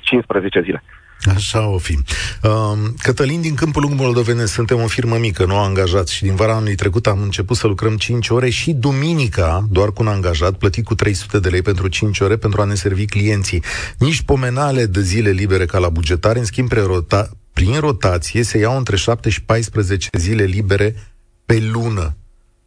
[0.00, 0.82] 15 zile.
[1.24, 1.98] Așa o fi.
[2.42, 6.54] Uh, Cătălin, din Câmpul Lung Moldovene, suntem o firmă mică, nu angajați și din vara
[6.54, 10.84] anului trecut am început să lucrăm 5 ore și duminica, doar cu un angajat, plătit
[10.84, 13.62] cu 300 de lei pentru 5 ore pentru a ne servi clienții.
[13.98, 18.76] Nici pomenale de zile libere ca la bugetare, în schimb, rota- prin rotație se iau
[18.76, 20.94] între 7 și 14 zile libere
[21.46, 22.16] pe lună.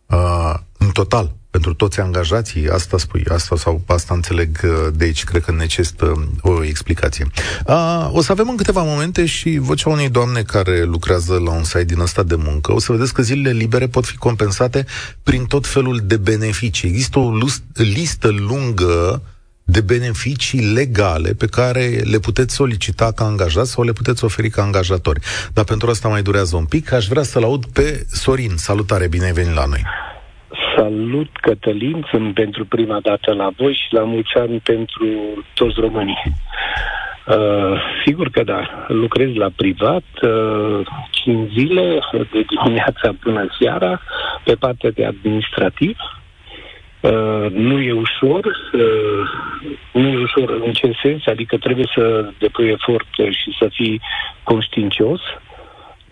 [0.06, 5.24] Uh, în total, pentru toți angajații, asta spui, asta sau asta înțeleg uh, de aici,
[5.24, 7.28] cred că necesită o explicație.
[7.66, 11.64] A, o să avem în câteva momente și vocea unei doamne care lucrează la un
[11.64, 12.74] site din ăsta de muncă.
[12.74, 14.86] O să vedeți că zilele libere pot fi compensate
[15.24, 16.90] prin tot felul de beneficii.
[16.90, 17.32] Există o
[17.74, 19.22] listă lungă
[19.64, 24.62] de beneficii legale pe care le puteți solicita ca angajat sau le puteți oferi ca
[24.62, 25.20] angajatori.
[25.54, 26.92] Dar pentru asta mai durează un pic.
[26.92, 28.54] Aș vrea să-l aud pe Sorin.
[28.56, 29.84] Salutare, bine ai venit la noi.
[30.76, 35.08] Salut, Cătălin, sunt pentru prima dată la voi și la mulți ani pentru
[35.54, 36.24] toți românii.
[37.28, 44.02] Uh, sigur că da, lucrez la privat uh, 5 zile, de dimineața până seara,
[44.44, 45.98] pe partea de administrativ.
[47.00, 49.30] Uh, nu e ușor, uh,
[49.92, 54.02] nu e ușor în ce sens, adică trebuie să depui efort și să fii
[54.44, 55.20] conștiincios,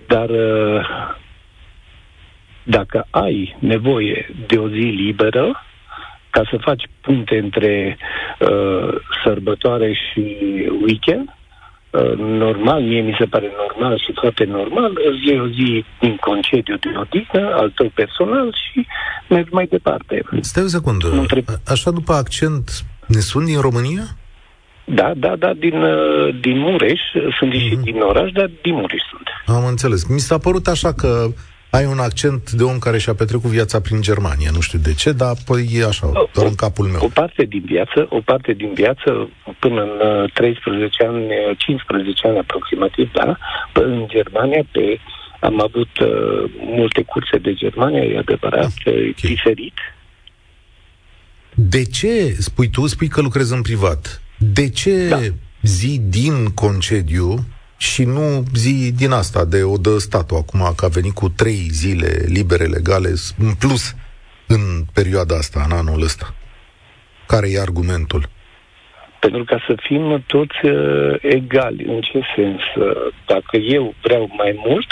[0.08, 0.86] dar uh,
[2.64, 5.64] dacă ai nevoie de o zi liberă,
[6.30, 7.98] ca să faci punte între
[8.40, 10.36] uh, sărbătoare și
[10.86, 11.30] weekend,
[11.90, 16.16] uh, normal, mie mi se pare normal și foarte normal, îți iei o zi din
[16.16, 18.88] concediu de odihnă al tău personal și
[19.30, 20.24] mergi mai departe.
[20.40, 21.26] Stai o secundă.
[21.68, 24.04] Așa după accent, ne sunt din România?
[24.86, 27.00] Da, da, da, din, uh, din Mureș,
[27.40, 27.84] sunt ieșit mm-hmm.
[27.84, 29.58] din oraș, dar din Mureș sunt.
[29.58, 30.08] Am înțeles.
[30.08, 31.28] Mi s-a părut așa că
[31.70, 34.50] ai un accent de om care și-a petrecut viața prin Germania.
[34.54, 37.02] Nu știu de ce, dar păi e așa, o, doar în capul meu.
[37.04, 39.30] O parte din viață, o parte din viață,
[39.60, 41.28] până în 13 uh, ani,
[41.58, 43.38] 15 ani aproximativ, da,
[43.74, 45.00] în Germania, pe,
[45.40, 49.16] am avut uh, multe curse de Germania, e adevărat, ah, okay.
[49.22, 49.78] diferit.
[51.54, 55.20] De ce, spui tu, spui că lucrezi în privat, de ce da.
[55.62, 57.46] zi din concediu
[57.80, 61.68] și nu zi din asta de o dă statul acum că a venit cu trei
[61.72, 63.96] zile libere legale în plus
[64.48, 64.62] în
[64.94, 66.34] perioada asta, în anul ăsta.
[67.28, 68.24] Care e argumentul?
[69.20, 71.84] Pentru ca să fim toți uh, egali.
[71.84, 72.62] În ce sens?
[72.76, 74.88] Uh, dacă eu vreau mai mult,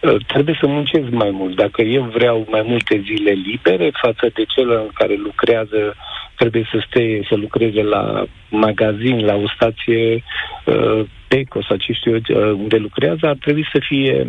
[0.00, 1.56] uh, trebuie să muncesc mai mult.
[1.56, 5.94] Dacă eu vreau mai multe zile libere față de cel în care lucrează,
[6.36, 10.22] trebuie să stea, să lucreze la magazin, la o stație
[10.64, 14.26] uh, PECO sau ce știu eu uh, unde lucrează, ar trebui să fie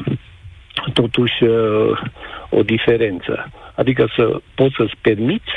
[0.93, 1.97] totuși uh,
[2.49, 3.51] o diferență.
[3.75, 5.51] Adică să poți să-ți permiți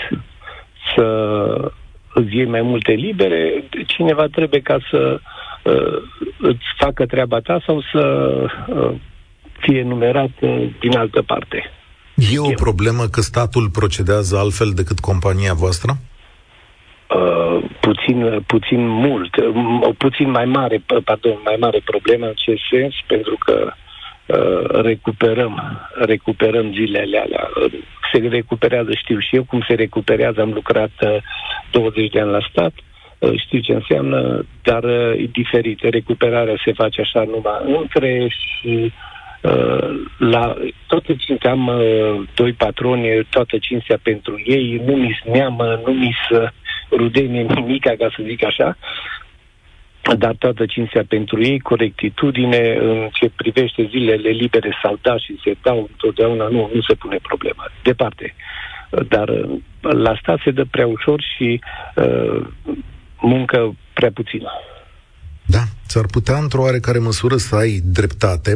[0.94, 1.04] să
[2.14, 5.20] îți iei mai multe libere, cineva trebuie ca să
[5.62, 6.02] uh,
[6.38, 8.02] îți facă treaba ta sau să
[8.68, 8.94] uh,
[9.58, 11.70] fie numerat uh, din altă parte.
[12.32, 15.96] E o problemă că statul procedează altfel decât compania voastră?
[17.14, 19.36] Uh, puțin, puțin mult,
[19.80, 23.72] o puțin mai mare, pardon, mai mare problemă în ce sens, pentru că
[24.26, 27.48] uh, recuperăm, recuperăm zilele alea.
[28.12, 31.16] Se recuperează, știu și eu cum se recuperează, am lucrat uh,
[31.70, 32.72] 20 de ani la stat,
[33.18, 35.80] uh, știu ce înseamnă, dar uh, e diferit.
[35.82, 38.92] Recuperarea se face așa numai între și
[39.42, 40.54] uh, la
[40.86, 46.16] toată cinstea am uh, doi patroni, toată cinstea pentru ei, nu mi neamă, nu mi
[46.28, 46.52] să
[46.90, 48.76] rudenie nimica, ca să zic așa,
[50.16, 55.56] dar toată cinstea pentru ei, corectitudine în ce privește zilele libere sau da și se
[55.62, 57.70] dau întotdeauna, nu, nu se pune problema.
[57.82, 58.34] Departe.
[59.08, 59.28] Dar
[59.80, 61.60] la stat se dă prea ușor și
[61.94, 62.46] uh,
[63.20, 64.50] muncă prea puțină.
[65.46, 68.52] Da, ți-ar putea într-o oarecare măsură să ai dreptate.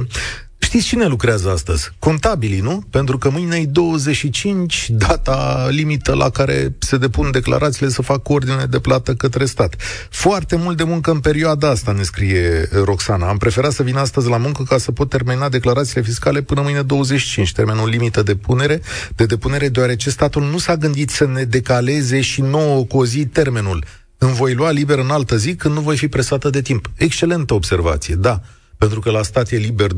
[0.72, 1.90] Știți cine lucrează astăzi?
[1.98, 2.82] Contabilii, nu?
[2.90, 8.64] Pentru că mâine e 25, data limită la care se depun declarațiile să fac ordine
[8.70, 9.76] de plată către stat.
[10.10, 13.28] Foarte mult de muncă în perioada asta, ne scrie Roxana.
[13.28, 16.82] Am preferat să vin astăzi la muncă ca să pot termina declarațiile fiscale până mâine
[16.82, 18.80] 25, termenul limită de punere,
[19.16, 23.26] de depunere, deoarece statul nu s-a gândit să ne decaleze și nouă cu o zi
[23.26, 23.84] termenul.
[24.18, 26.90] Îmi voi lua liber în altă zi când nu voi fi presată de timp.
[26.96, 28.42] Excelentă observație, da
[28.82, 29.94] pentru că la stat e liber 23-24,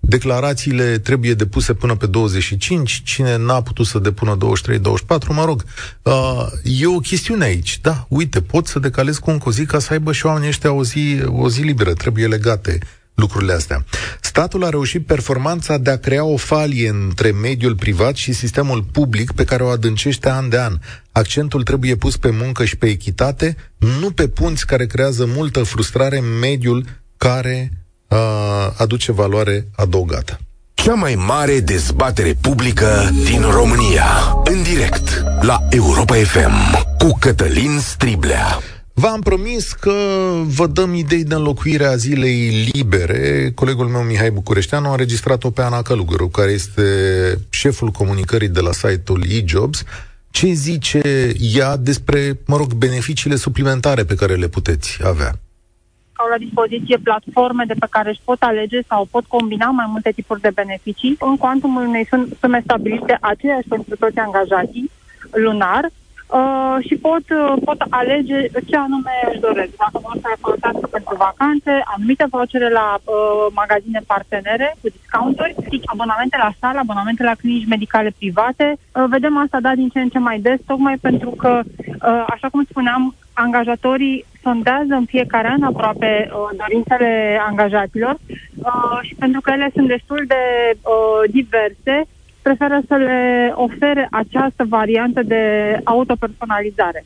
[0.00, 4.38] declarațiile trebuie depuse până pe 25, cine n-a putut să depună 23-24,
[5.28, 5.64] mă rog,
[6.02, 9.78] uh, e o chestiune aici, da, uite, pot să decalez cu încă o zi ca
[9.78, 12.78] să aibă și oamenii ăștia o zi, o zi liberă, trebuie legate
[13.14, 13.84] lucrurile astea.
[14.20, 19.32] Statul a reușit performanța de a crea o falie între mediul privat și sistemul public
[19.32, 20.78] pe care o adâncește an de an.
[21.12, 23.56] Accentul trebuie pus pe muncă și pe echitate,
[24.00, 26.84] nu pe punți care creează multă frustrare în mediul
[27.16, 27.70] care
[28.08, 28.18] uh,
[28.76, 30.38] aduce valoare adăugată.
[30.74, 34.06] Cea mai mare dezbatere publică din România.
[34.44, 38.58] În direct la Europa FM cu Cătălin Striblea.
[38.96, 39.92] V-am promis că
[40.44, 43.50] vă dăm idei de înlocuire a zilei libere.
[43.54, 46.82] Colegul meu, Mihai Bucureșteanu, a înregistrat-o pe Ana Călugăru, care este
[47.50, 49.84] șeful comunicării de la site-ul eJobs.
[50.30, 55.38] Ce zice ea despre, mă rog, beneficiile suplimentare pe care le puteți avea?
[56.16, 60.10] au la dispoziție platforme de pe care își pot alege sau pot combina mai multe
[60.10, 62.08] tipuri de beneficii în cuantumul unei
[62.40, 64.90] sume stabilite aceeași pentru toți angajații
[65.30, 65.90] lunar
[66.38, 69.72] uh, și pot, uh, pot alege ce anume își doresc.
[69.84, 76.36] Dacă vor să folosească pentru vacanțe, anumite vouchere la uh, magazine partenere cu discounturi, abonamente
[76.44, 78.66] la sală, abonamente la clinici medicale private.
[78.76, 82.48] Uh, vedem asta da din ce în ce mai des, tocmai pentru că, uh, așa
[82.48, 89.50] cum spuneam, angajatorii sondează în fiecare an aproape uh, dorințele angajaților uh, și pentru că
[89.50, 90.42] ele sunt destul de
[90.74, 91.96] uh, diverse,
[92.46, 95.42] preferă să le ofere această variantă de
[95.84, 97.04] autopersonalizare.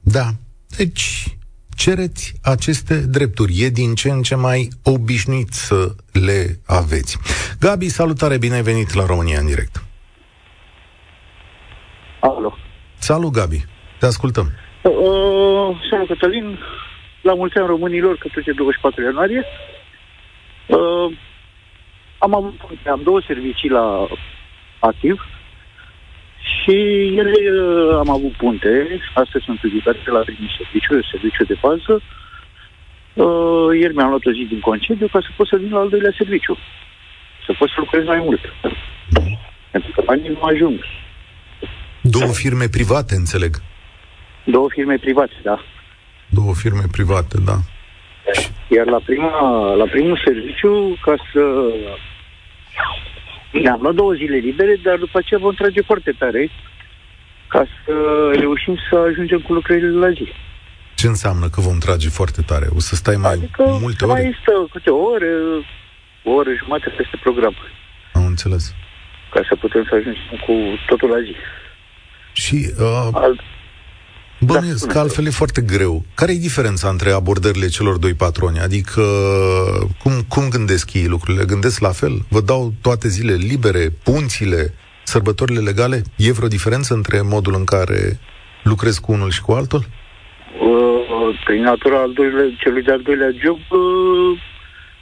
[0.00, 0.26] Da.
[0.76, 1.36] Deci,
[1.76, 3.52] cereți aceste drepturi.
[3.62, 5.94] E din ce în ce mai obișnuit să
[6.26, 7.18] le aveți.
[7.60, 9.74] Gabi, salutare, bine ai venit la România în direct.
[12.20, 12.54] Alo.
[12.98, 13.64] Salut, Gabi.
[13.98, 14.46] Te ascultăm.
[14.82, 16.58] Uh, Salut, Cătălin.
[17.22, 19.44] La mulți ani românilor, că trece 24 ianuarie.
[20.66, 21.16] Uh,
[22.18, 22.54] am avut
[22.90, 24.06] am două servicii la
[24.78, 25.26] activ
[26.48, 26.76] și
[27.16, 29.00] ele uh, am avut punte.
[29.14, 32.02] Astăzi sunt vizitate la primul serviciu, serviciu de bază.
[33.24, 35.88] Uh, ieri mi-am luat o zi din concediu ca să pot să vin la al
[35.88, 36.56] doilea serviciu.
[37.46, 38.40] Să pot să lucrez mai mult.
[39.70, 40.78] Pentru că banii nu ajung.
[42.02, 43.56] Două firme private, înțeleg.
[44.44, 45.60] Două firme private, da.
[46.28, 47.56] Două firme private, da.
[48.68, 51.40] Iar la, prima, la primul serviciu, ca să...
[53.52, 56.50] Ne-am luat două zile libere, dar după aceea vom trage foarte tare
[57.48, 57.94] ca să
[58.34, 60.28] reușim să ajungem cu lucrările la zi.
[60.94, 62.66] Ce înseamnă că vom trage foarte tare?
[62.76, 64.22] O să stai mai adică multe ore?
[64.22, 65.32] mai stă câte o oră,
[66.24, 67.54] o oră jumătate peste program.
[68.12, 68.74] Am înțeles.
[69.30, 70.54] Ca să putem să ajungem cu
[70.86, 71.34] totul la zi.
[72.32, 73.40] Și uh, Alt...
[74.40, 76.04] Bănuiesc da, că altfel e foarte greu.
[76.14, 78.58] Care e diferența între abordările celor doi patroni?
[78.58, 79.02] Adică,
[80.02, 81.44] cum, cum gândesc ei lucrurile?
[81.44, 82.24] Gândesc la fel?
[82.28, 84.74] Vă dau toate zile libere, punțile,
[85.04, 86.02] sărbătorile legale?
[86.16, 88.18] E vreo diferență între modul în care
[88.62, 89.84] lucrez cu unul și cu altul?
[90.60, 94.40] Uh, prin natura al doilea, celui de-al doilea job, uh,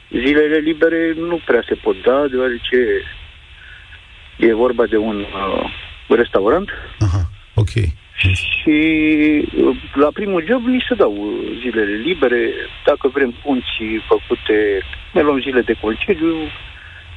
[0.09, 2.77] zilele libere nu prea se pot da, deoarece
[4.37, 6.69] e vorba de un uh, restaurant.
[6.99, 7.69] Aha, ok.
[8.17, 8.77] Și
[9.63, 11.13] uh, la primul job ni se dau
[11.61, 12.41] zilele libere.
[12.85, 13.75] Dacă vrem punți
[14.07, 14.57] făcute,
[15.13, 16.35] ne luăm zile de concediu,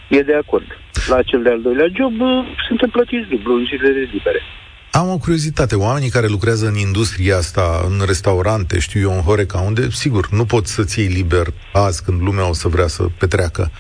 [0.08, 0.66] e de acord.
[1.08, 4.40] La cel de-al doilea job uh, suntem plătiți dublu în zilele libere.
[4.92, 5.74] Am o curiozitate.
[5.76, 10.44] Oamenii care lucrează în industria asta, în restaurante, știu eu, în Horeca, unde, sigur, nu
[10.44, 13.70] pot să-ți iei liber azi când lumea o să vrea să petreacă.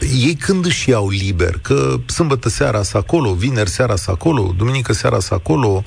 [0.00, 1.54] Ei când își iau liber?
[1.62, 5.82] Că sâmbătă seara să acolo, vineri seara să acolo, duminică seara să acolo,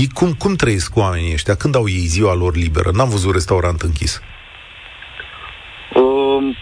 [0.00, 1.54] ei cum, cum trăiesc cu oamenii ăștia?
[1.54, 2.90] Când au ei ziua lor liberă?
[2.92, 4.12] N-am văzut restaurant închis.
[5.94, 6.56] Uh,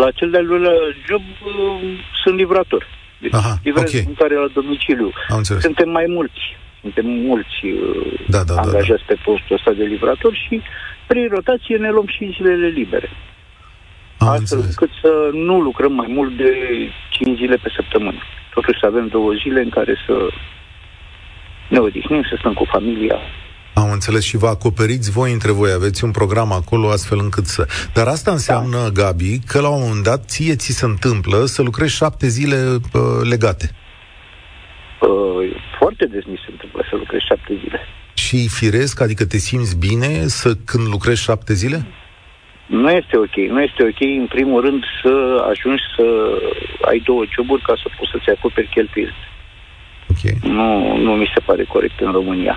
[0.00, 0.76] la cel de-al doilea
[1.08, 1.80] job uh,
[2.22, 2.86] sunt livrator.
[3.20, 4.04] Deci Aha, livrez ok.
[4.04, 5.10] mâncare la domiciliu.
[5.28, 5.62] Am înțeles.
[5.62, 6.42] Suntem mai mulți.
[6.80, 10.60] Suntem mulți uh, Da, da, da, angajați pe postul ăsta de livrator și
[11.06, 13.08] prin rotație ne luăm și zilele libere.
[14.18, 14.64] Am Astfel înțeles.
[14.64, 16.50] încât să nu lucrăm mai mult de
[17.10, 18.20] 5 zile pe săptămână.
[18.54, 20.14] Totuși să avem două zile în care să
[21.72, 23.18] ne odihnim, să stăm cu familia.
[23.74, 27.66] Am înțeles și vă acoperiți voi între voi, aveți un program acolo astfel încât să...
[27.94, 29.02] Dar asta înseamnă, da.
[29.02, 33.00] Gabi, că la un moment dat ție ți se întâmplă să lucrezi șapte zile uh,
[33.32, 33.66] legate.
[35.00, 37.80] Uh, foarte des mi se întâmplă să lucrez șapte zile.
[38.14, 41.78] Și firesc, adică te simți bine să când lucrezi șapte zile?
[42.66, 43.36] Nu este ok.
[43.54, 45.12] Nu este ok, în primul rând, să
[45.50, 46.04] ajungi să
[46.90, 49.14] ai două joburi ca să poți să-ți acoperi cheltuieli.
[50.12, 50.42] Ok.
[50.42, 52.56] Nu, nu mi se pare corect în România.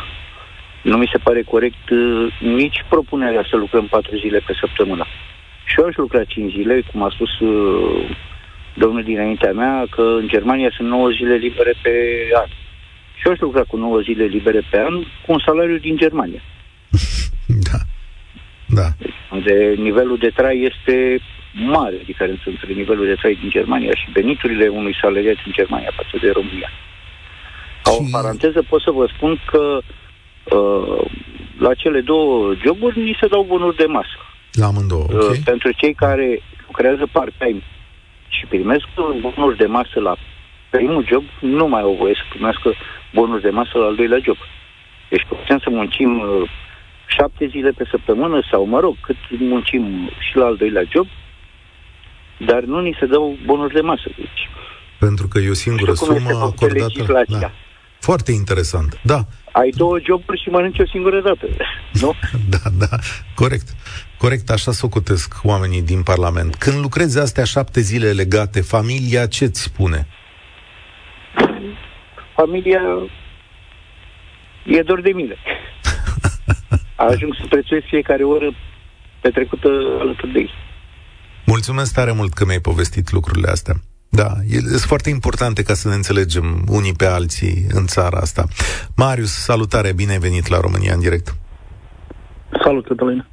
[0.81, 5.05] Nu mi se pare corect uh, nici propunerea să lucrăm patru zile pe săptămână.
[5.65, 8.17] Și eu aș lucra cinci zile, cum a spus uh,
[8.73, 11.91] domnul dinaintea mea, că în Germania sunt 9 zile libere pe
[12.33, 12.49] an.
[13.15, 14.93] Și eu aș lucra cu 9 zile libere pe an
[15.25, 16.41] cu un salariu din Germania.
[17.71, 17.77] Da.
[18.65, 18.87] Da.
[19.31, 21.19] unde nivelul de trai este
[21.51, 26.17] mare diferență între nivelul de trai din Germania și veniturile unui salariat în Germania față
[26.21, 26.69] de România.
[27.85, 29.63] Ca o Și- paranteză pot să vă spun că
[30.57, 31.01] uh,
[31.57, 34.17] la cele două joburi ni se dau bonuri de masă.
[34.51, 35.29] La amândouă, ok?
[35.29, 37.61] Uh, pentru cei care lucrează part-time
[38.27, 38.85] și primesc
[39.21, 40.15] bonuri de masă la
[40.69, 42.73] primul job, nu mai au voie să primească
[43.13, 44.37] bonuri de masă la al doilea job.
[45.09, 46.49] Deci putem să muncim uh,
[47.07, 51.07] șapte zile pe săptămână sau, mă rog, cât muncim și la al doilea job,
[52.37, 54.09] dar nu ni se dau bonuri de masă.
[54.17, 54.49] Deci,
[54.99, 57.25] Pentru că e o singură sumă acordată.
[57.27, 57.51] Da.
[58.05, 59.25] Foarte interesant, da.
[59.51, 61.47] Ai două joburi și mănânci o singură dată,
[62.01, 62.13] nu?
[62.49, 62.97] da, da,
[63.35, 63.67] corect.
[64.17, 66.55] Corect, așa socotesc oamenii din Parlament.
[66.55, 70.07] Când lucrezi astea șapte zile legate, familia ce-ți spune?
[72.35, 72.81] Familia
[74.65, 75.35] e dor de mine.
[77.09, 78.55] Ajung să prețuiesc fiecare oră
[79.21, 79.67] petrecută
[79.99, 80.49] alături de ei.
[81.45, 83.75] Mulțumesc tare mult că mi-ai povestit lucrurile astea.
[84.15, 88.43] Da, sunt foarte importante ca să ne înțelegem unii pe alții în țara asta.
[88.95, 91.27] Marius, salutare, bine ai venit la România în direct.
[92.63, 93.25] Salut, Cătălin.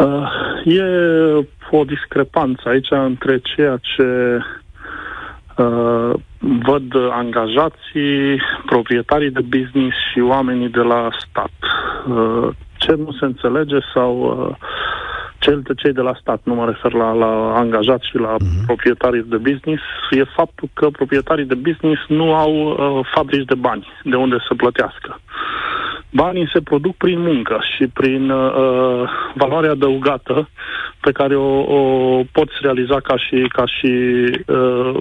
[0.00, 0.28] Uh,
[0.64, 0.82] e
[1.70, 4.38] o discrepanță aici între ceea ce
[5.56, 11.56] uh, văd angajații, proprietarii de business și oamenii de la stat.
[12.08, 14.56] Uh, ce nu se înțelege sau uh,
[15.46, 17.32] cel de cei de la stat, nu mă refer la, la
[17.62, 18.64] angajați și la uh-huh.
[18.66, 23.86] proprietarii de business, e faptul că proprietarii de business nu au uh, fabrici de bani
[24.04, 25.20] de unde să plătească.
[26.10, 29.02] Banii se produc prin muncă și prin uh,
[29.34, 30.48] valoare adăugată
[31.08, 31.80] pe care o, o
[32.32, 33.92] poți realiza ca și, ca și
[34.46, 34.94] uh,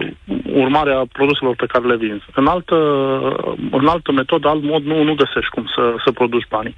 [0.64, 2.26] urmare a produselor pe care le vinzi.
[2.36, 2.78] În altă,
[3.72, 6.76] în altă metodă, alt mod, nu, nu găsești cum să, să produci banii.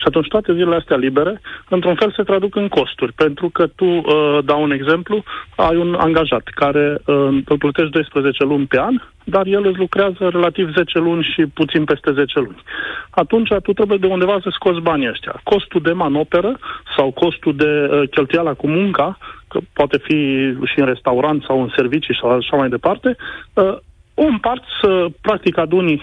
[0.00, 3.12] Și atunci toate zilele astea libere, într-un fel, se traduc în costuri.
[3.12, 5.22] Pentru că tu, uh, dau un exemplu,
[5.56, 10.28] ai un angajat care uh, îl plătești 12 luni pe an, dar el îți lucrează
[10.28, 12.62] relativ 10 luni și puțin peste 10 luni.
[13.10, 15.40] Atunci tu trebuie de undeva să scoți banii ăștia.
[15.42, 16.58] Costul de manoperă
[16.96, 20.16] sau costul de uh, cheltuiala cu munca, că poate fi
[20.64, 23.16] și în restaurant sau în servicii sau așa mai departe,
[23.54, 23.76] uh,
[24.14, 26.02] o împart să practic aduni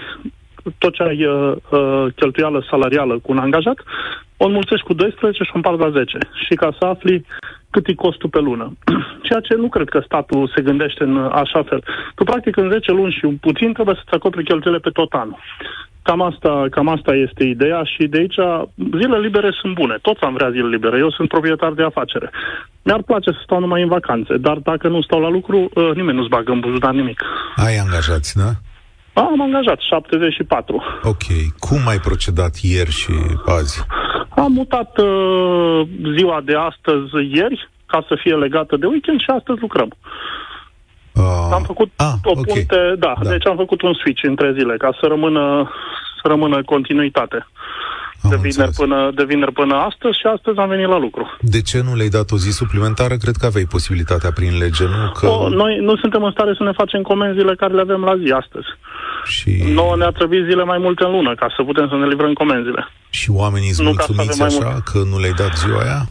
[0.77, 3.77] tot ce ai uh, uh, cheltuială salarială cu un angajat,
[4.37, 6.17] o înmulțești cu 12 și o împart la 10.
[6.45, 7.25] Și ca să afli
[7.75, 8.65] cât e costul pe lună.
[9.27, 11.81] Ceea ce nu cred că statul se gândește în așa fel.
[12.15, 15.39] Tu, practic, în 10 luni și un puțin trebuie să-ți acoperi cheltuielile pe tot anul.
[16.07, 18.39] Cam asta, cam asta este ideea și de aici
[18.99, 19.95] zilele libere sunt bune.
[20.01, 20.97] Toți am vrea zile libere.
[20.97, 22.29] Eu sunt proprietar de afacere.
[22.83, 26.17] Mi-ar place să stau numai în vacanțe, dar dacă nu stau la lucru, uh, nimeni
[26.17, 27.19] nu-ți bagă în buzunar nimic.
[27.55, 28.51] Ai angajați, da?
[29.15, 30.83] Am angajat 74.
[31.03, 31.25] Ok.
[31.59, 33.13] Cum ai procedat ieri și
[33.45, 33.85] azi?
[34.29, 35.81] Am mutat uh,
[36.17, 39.89] ziua de astăzi ieri, ca să fie legată de weekend și astăzi lucrăm.
[41.13, 42.43] Uh, am făcut ah, o okay.
[42.47, 45.71] punte, da, da, deci am făcut un switch între zile ca să rămână,
[46.21, 47.47] să rămână continuitate.
[48.29, 51.23] De vineri, până, de vineri până astăzi și astăzi am venit la lucru.
[51.39, 53.15] De ce nu le-ai dat o zi suplimentară?
[53.15, 55.11] Cred că aveai posibilitatea prin lege, nu?
[55.19, 55.27] Că...
[55.27, 58.31] O, noi nu suntem în stare să ne facem comenzile care le avem la zi
[58.31, 58.67] astăzi.
[59.25, 59.51] Și...
[59.73, 62.87] Nouă ne-a trebuit zile mai multe în lună ca să putem să ne livrăm comenzile.
[63.09, 64.83] Și oamenii sunt mulțumiți așa mult.
[64.83, 66.01] că nu le-ai dat ziua aia?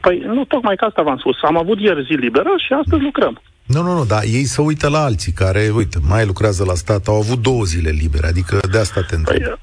[0.00, 1.36] Păi nu, tocmai ca asta v-am spus.
[1.42, 3.40] Am avut ieri zi liberă și astăzi lucrăm.
[3.66, 7.06] Nu, nu, nu, dar ei se uită la alții care, uite, mai lucrează la stat,
[7.06, 9.42] au avut două zile libere, adică de asta te întreb.
[9.42, 9.58] Păi, uh,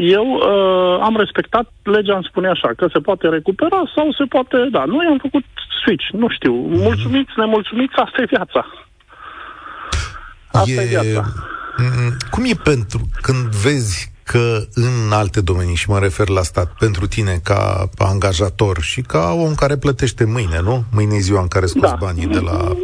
[0.00, 4.68] eu uh, am respectat, legea îmi spune așa, că se poate recupera sau se poate,
[4.70, 5.44] da, noi am făcut
[5.82, 6.82] switch, nu știu, mm-hmm.
[6.82, 8.66] mulțumiți, nemulțumiți, asta e viața.
[10.52, 11.24] Asta e, e viața.
[12.30, 17.06] Cum e pentru când vezi că în alte domenii, și mă refer la stat, pentru
[17.06, 20.84] tine ca angajator și ca om care plătește mâine, nu?
[20.92, 21.96] Mâine e ziua în care scoți da.
[22.00, 22.76] banii de la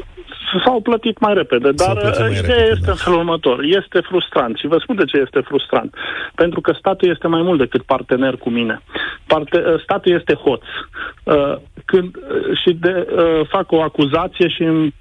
[0.64, 2.90] S-au plătit mai repede, dar mai ideea repede, este da.
[2.90, 3.62] în felul următor.
[3.62, 5.94] Este frustrant și vă spun de ce este frustrant.
[6.34, 8.82] Pentru că statul este mai mult decât partener cu mine.
[9.26, 10.62] Parte, ă, statul este hoț.
[11.22, 12.16] Uh, când,
[12.62, 14.94] și de, uh, fac o acuzație și îmi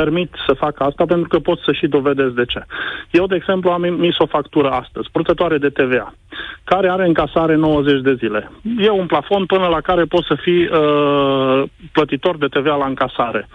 [0.00, 2.60] permit să fac asta pentru că pot să și dovedesc de ce.
[3.10, 6.14] Eu, de exemplu, am emis o factură astăzi, purtătoare de TVA,
[6.64, 8.50] care are încasare 90 de zile.
[8.78, 11.62] E un plafon până la care poți să fii uh,
[11.92, 13.48] plătitor de TVA la încasare.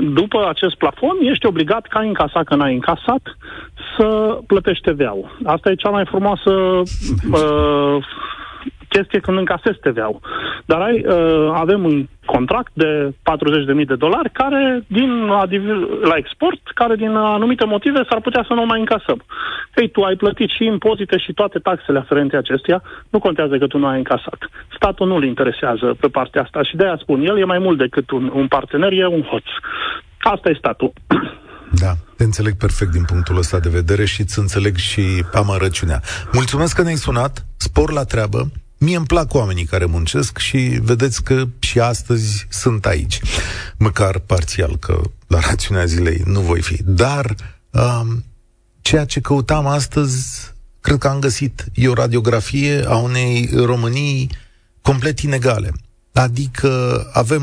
[0.00, 3.36] După acest plafon, ești obligat, ca încasat, că n-ai încasat,
[3.96, 5.36] să plătești TVA-ul.
[5.44, 6.50] Asta e cea mai frumoasă
[7.32, 8.04] uh,
[8.98, 10.20] chestie când încasezi TVA-ul.
[10.70, 11.98] Dar ai, uh, avem un
[12.34, 12.90] contract de
[13.22, 15.10] 40.000 de dolari care din
[16.10, 19.20] la export, care din anumite motive s-ar putea să nu mai încasăm.
[19.80, 23.78] Ei, tu ai plătit și impozite și toate taxele aferente acestea, nu contează că tu
[23.78, 24.40] nu ai încasat.
[24.76, 28.30] Statul nu-l interesează pe partea asta și de-aia spun, el e mai mult decât un,
[28.34, 29.48] un partener, e un hoț.
[30.18, 30.92] Asta e statul.
[31.70, 36.00] Da, te înțeleg perfect din punctul ăsta de vedere și îți înțeleg și amărăciunea.
[36.32, 41.22] Mulțumesc că ne-ai sunat, spor la treabă, Mie îmi plac oamenii care muncesc și vedeți
[41.22, 43.20] că și astăzi sunt aici.
[43.76, 46.82] Măcar parțial, că la rațiunea zilei nu voi fi.
[46.82, 47.34] Dar
[47.70, 48.24] um,
[48.80, 54.30] ceea ce căutam astăzi cred că am găsit, e o radiografie a unei Românii
[54.82, 55.72] complet inegale.
[56.12, 57.42] Adică avem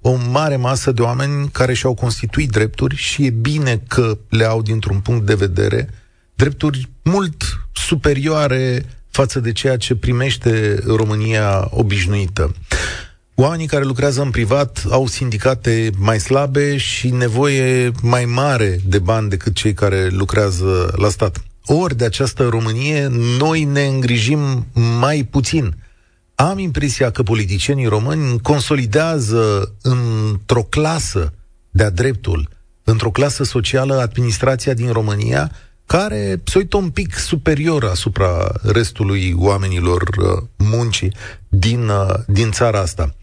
[0.00, 4.62] o mare masă de oameni care și-au constituit drepturi și e bine că le au
[4.62, 5.88] dintr-un punct de vedere
[6.34, 8.84] drepturi mult superioare
[9.16, 12.54] față de ceea ce primește România obișnuită.
[13.34, 19.28] Oamenii care lucrează în privat au sindicate mai slabe și nevoie mai mare de bani
[19.28, 21.44] decât cei care lucrează la stat.
[21.64, 23.08] Ori de această Românie,
[23.38, 24.66] noi ne îngrijim
[25.00, 25.76] mai puțin.
[26.34, 31.32] Am impresia că politicienii români consolidează într-o clasă
[31.70, 32.48] de-a dreptul,
[32.84, 35.50] într-o clasă socială, administrația din România,
[35.86, 41.12] care se uită un pic superior asupra restului oamenilor uh, muncii
[41.48, 43.14] din, uh, din țara asta.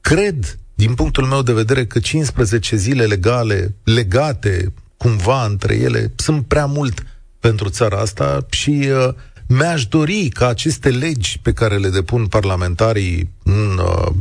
[0.00, 6.46] Cred, din punctul meu de vedere, că 15 zile legale, legate cumva între ele, sunt
[6.46, 7.02] prea mult
[7.40, 9.14] pentru țara asta și uh,
[9.46, 14.12] mi-aș dori ca aceste legi pe care le depun parlamentarii în uh,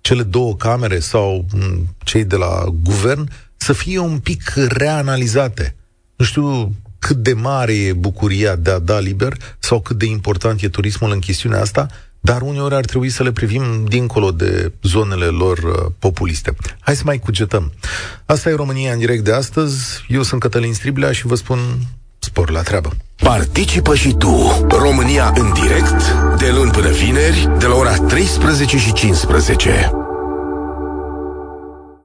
[0.00, 5.76] cele două camere sau în cei de la guvern să fie un pic reanalizate.
[6.16, 10.62] Nu știu cât de mare e bucuria de a da liber sau cât de important
[10.62, 11.86] e turismul în chestiunea asta,
[12.20, 16.54] dar uneori ar trebui să le privim dincolo de zonele lor uh, populiste.
[16.80, 17.72] Hai să mai cugetăm.
[18.24, 20.04] Asta e România în direct de astăzi.
[20.08, 21.58] Eu sunt Cătălin Striblea și vă spun
[22.18, 22.90] spor la treabă.
[23.16, 28.92] Participă și tu, România în direct, de luni până vineri, de la ora 13 și
[28.92, 30.05] 15.